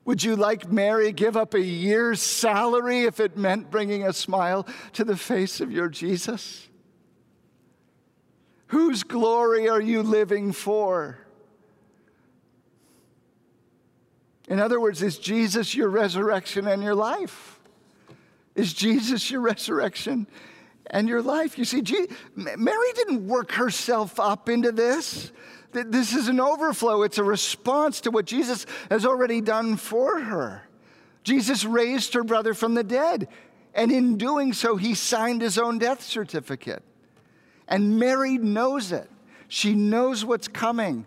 Would 0.06 0.24
you, 0.24 0.34
like 0.34 0.70
Mary, 0.70 1.12
give 1.12 1.36
up 1.36 1.54
a 1.54 1.60
year's 1.60 2.22
salary 2.22 3.02
if 3.02 3.20
it 3.20 3.36
meant 3.36 3.70
bringing 3.70 4.04
a 4.04 4.12
smile 4.12 4.66
to 4.94 5.04
the 5.04 5.16
face 5.16 5.60
of 5.60 5.70
your 5.70 5.88
Jesus? 5.88 6.68
Whose 8.68 9.02
glory 9.02 9.68
are 9.68 9.80
you 9.80 10.02
living 10.02 10.52
for? 10.52 11.18
In 14.50 14.58
other 14.58 14.80
words, 14.80 15.00
is 15.00 15.16
Jesus 15.16 15.74
your 15.76 15.88
resurrection 15.88 16.66
and 16.66 16.82
your 16.82 16.94
life? 16.94 17.60
Is 18.56 18.74
Jesus 18.74 19.30
your 19.30 19.40
resurrection 19.40 20.26
and 20.88 21.08
your 21.08 21.22
life? 21.22 21.56
You 21.56 21.64
see, 21.64 21.82
Mary 22.34 22.92
didn't 22.96 23.28
work 23.28 23.52
herself 23.52 24.18
up 24.18 24.48
into 24.48 24.72
this. 24.72 25.30
This 25.72 26.14
is 26.14 26.26
an 26.26 26.40
overflow, 26.40 27.04
it's 27.04 27.18
a 27.18 27.24
response 27.24 28.00
to 28.00 28.10
what 28.10 28.26
Jesus 28.26 28.66
has 28.90 29.06
already 29.06 29.40
done 29.40 29.76
for 29.76 30.18
her. 30.18 30.68
Jesus 31.22 31.64
raised 31.64 32.12
her 32.14 32.24
brother 32.24 32.52
from 32.52 32.74
the 32.74 32.82
dead, 32.82 33.28
and 33.72 33.92
in 33.92 34.18
doing 34.18 34.52
so, 34.52 34.74
he 34.74 34.96
signed 34.96 35.42
his 35.42 35.58
own 35.58 35.78
death 35.78 36.02
certificate. 36.02 36.82
And 37.68 38.00
Mary 38.00 38.36
knows 38.36 38.90
it. 38.90 39.08
She 39.46 39.74
knows 39.74 40.24
what's 40.24 40.48
coming 40.48 41.06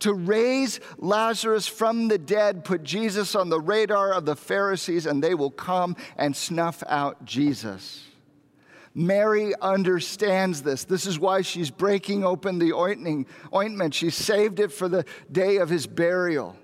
to 0.00 0.12
raise 0.12 0.80
Lazarus 0.98 1.66
from 1.66 2.08
the 2.08 2.18
dead, 2.18 2.64
put 2.64 2.82
Jesus 2.82 3.34
on 3.34 3.48
the 3.48 3.60
radar 3.60 4.12
of 4.12 4.26
the 4.26 4.36
Pharisees, 4.36 5.06
and 5.06 5.22
they 5.22 5.34
will 5.34 5.50
come 5.50 5.96
and 6.16 6.34
snuff 6.34 6.82
out 6.88 7.24
Jesus. 7.24 8.04
Mary 8.94 9.52
understands 9.60 10.62
this. 10.62 10.84
This 10.84 11.06
is 11.06 11.18
why 11.18 11.40
she's 11.40 11.70
breaking 11.70 12.24
open 12.24 12.58
the 12.58 12.72
ointment. 12.72 13.94
She 13.94 14.10
saved 14.10 14.60
it 14.60 14.70
for 14.70 14.88
the 14.88 15.04
day 15.32 15.56
of 15.56 15.68
his 15.68 15.86
burial. 15.86 16.56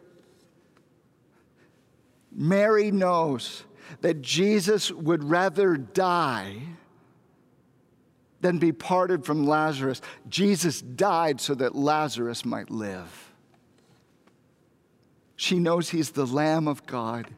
Mary 2.33 2.93
knows 2.93 3.65
that 4.03 4.23
Jesus 4.23 4.93
would 4.93 5.25
rather 5.25 5.77
die 5.77 6.63
than 8.41 8.59
be 8.59 8.73
parted 8.73 9.25
from 9.25 9.47
Lazarus. 9.47 10.01
Jesus 10.29 10.81
died 10.81 11.41
so 11.41 11.55
that 11.55 11.75
Lazarus 11.75 12.45
might 12.45 12.71
live. 12.71 13.33
She 15.37 15.59
knows 15.59 15.91
he's 15.91 16.11
the 16.11 16.27
Lamb 16.27 16.69
of 16.69 16.87
God 16.87 17.29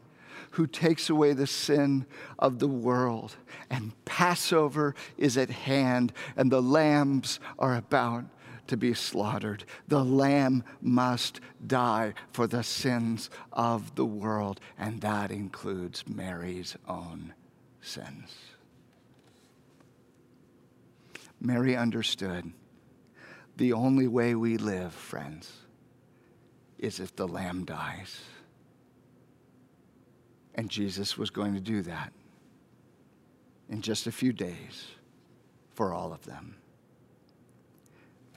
who 0.53 0.67
takes 0.67 1.09
away 1.09 1.33
the 1.33 1.47
sin 1.47 2.07
of 2.39 2.59
the 2.59 2.69
world. 2.69 3.37
And 3.71 3.93
Passover 4.05 4.95
is 5.17 5.39
at 5.39 5.51
hand, 5.51 6.13
and 6.37 6.51
the 6.51 6.61
lambs 6.61 7.41
are 7.59 7.75
about 7.75 8.25
to 8.67 8.77
be 8.77 8.95
slaughtered. 8.95 9.65
The 9.89 10.05
lamb 10.05 10.63
must 10.81 11.41
die 11.67 12.15
for 12.33 12.47
the 12.47 12.63
sins 12.63 13.31
of 13.53 13.95
the 13.95 14.05
world, 14.05 14.61
and 14.79 15.01
that 15.01 15.31
includes 15.31 16.05
Mary's 16.07 16.77
own 16.87 17.35
sins. 17.81 18.52
Mary 21.45 21.77
understood 21.77 22.53
the 23.57 23.73
only 23.73 24.07
way 24.07 24.37
we 24.37 24.57
live, 24.57 24.95
friends, 24.95 25.53
is 26.79 27.01
if 27.01 27.15
the 27.17 27.27
lamb 27.27 27.65
dies. 27.65 28.21
And 30.55 30.71
Jesus 30.71 31.19
was 31.19 31.31
going 31.31 31.55
to 31.55 31.61
do 31.61 31.83
that 31.83 32.13
in 33.69 33.83
just 33.83 34.07
a 34.07 34.13
few 34.13 34.33
days 34.33 34.87
for 35.75 35.93
all 35.93 36.13
of 36.13 36.25
them. 36.25 36.55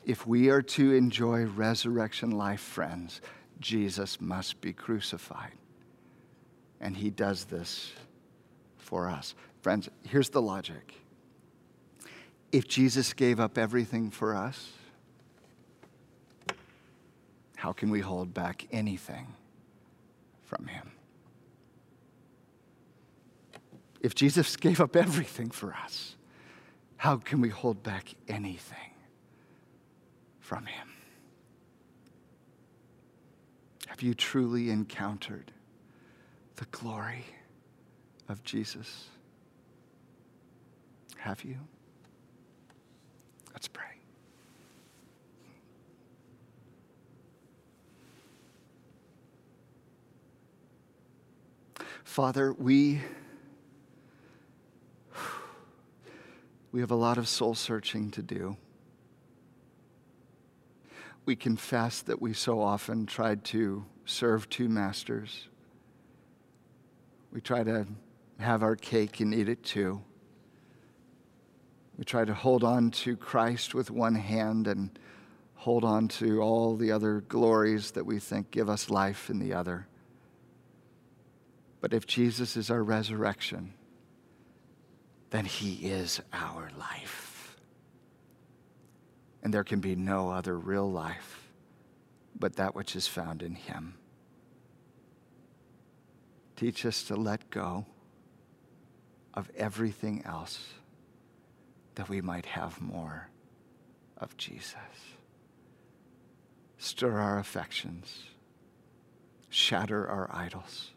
If 0.03 0.25
we 0.25 0.49
are 0.49 0.61
to 0.63 0.93
enjoy 0.93 1.45
resurrection 1.45 2.31
life, 2.31 2.59
friends, 2.59 3.21
Jesus 3.59 4.19
must 4.19 4.61
be 4.61 4.73
crucified. 4.73 5.53
And 6.81 6.97
he 6.97 7.11
does 7.11 7.45
this 7.45 7.91
for 8.77 9.09
us. 9.09 9.35
Friends, 9.61 9.89
here's 10.03 10.29
the 10.29 10.41
logic 10.41 10.93
if 12.55 12.69
Jesus 12.69 13.11
gave 13.11 13.41
up 13.41 13.57
everything 13.57 14.09
for 14.09 14.33
us, 14.33 14.71
how 17.57 17.73
can 17.73 17.89
we 17.89 17.99
hold 17.99 18.33
back 18.33 18.65
anything 18.71 19.27
from 20.45 20.67
him? 20.67 20.91
If 23.99 24.15
Jesus 24.15 24.55
gave 24.67 24.79
up 24.79 24.95
everything 24.95 25.49
for 25.49 25.73
us, 25.73 26.15
how 26.95 27.17
can 27.17 27.41
we 27.41 27.49
hold 27.49 27.83
back 27.83 28.13
anything 28.29 28.93
from 30.39 30.65
Him? 30.65 30.87
Have 33.87 34.01
you 34.01 34.13
truly 34.13 34.69
encountered 34.69 35.51
the 36.55 36.65
glory 36.71 37.25
of 38.29 38.43
Jesus? 38.45 39.09
Have 41.17 41.43
you? 41.43 41.57
Let's 43.55 43.69
pray. 43.69 43.85
Father, 52.03 52.51
we, 52.51 52.99
we 56.73 56.81
have 56.81 56.91
a 56.91 56.95
lot 56.95 57.17
of 57.17 57.29
soul 57.29 57.55
searching 57.55 58.11
to 58.11 58.21
do. 58.21 58.57
We 61.23 61.37
confess 61.37 62.01
that 62.01 62.21
we 62.21 62.33
so 62.33 62.61
often 62.61 63.05
tried 63.05 63.45
to 63.45 63.85
serve 64.03 64.49
two 64.49 64.67
masters. 64.67 65.47
We 67.31 67.39
try 67.39 67.63
to 67.63 67.87
have 68.37 68.63
our 68.63 68.75
cake 68.75 69.21
and 69.21 69.33
eat 69.33 69.47
it 69.47 69.63
too. 69.63 70.01
We 71.97 72.03
try 72.03 72.25
to 72.25 72.33
hold 72.33 72.63
on 72.63 72.91
to 72.91 73.15
Christ 73.15 73.73
with 73.73 73.89
one 73.89 74.15
hand 74.15 74.67
and 74.67 74.97
hold 75.55 75.83
on 75.83 76.07
to 76.09 76.41
all 76.41 76.75
the 76.75 76.91
other 76.91 77.21
glories 77.21 77.91
that 77.91 78.05
we 78.05 78.19
think 78.19 78.51
give 78.51 78.69
us 78.69 78.89
life 78.89 79.29
in 79.29 79.39
the 79.39 79.53
other. 79.53 79.87
But 81.79 81.93
if 81.93 82.05
Jesus 82.05 82.57
is 82.57 82.69
our 82.69 82.83
resurrection, 82.83 83.73
then 85.29 85.45
he 85.45 85.89
is 85.89 86.21
our 86.33 86.69
life. 86.77 87.57
And 89.43 89.53
there 89.53 89.63
can 89.63 89.79
be 89.79 89.95
no 89.95 90.29
other 90.29 90.57
real 90.57 90.89
life 90.91 91.45
but 92.37 92.57
that 92.57 92.75
which 92.75 92.95
is 92.95 93.07
found 93.07 93.41
in 93.41 93.55
him. 93.55 93.95
Teach 96.55 96.85
us 96.85 97.03
to 97.03 97.15
let 97.15 97.49
go 97.49 97.85
of 99.33 99.49
everything 99.55 100.23
else 100.25 100.73
that 101.95 102.09
we 102.09 102.21
might 102.21 102.45
have 102.45 102.81
more 102.81 103.29
of 104.17 104.35
Jesus. 104.37 104.75
Stir 106.77 107.17
our 107.17 107.39
affections, 107.39 108.25
shatter 109.49 110.07
our 110.07 110.29
idols, 110.31 110.91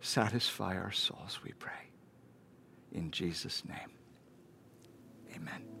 satisfy 0.00 0.76
our 0.76 0.92
souls, 0.92 1.40
we 1.44 1.52
pray. 1.52 1.72
In 2.92 3.10
Jesus' 3.10 3.64
name, 3.64 3.90
amen. 5.34 5.75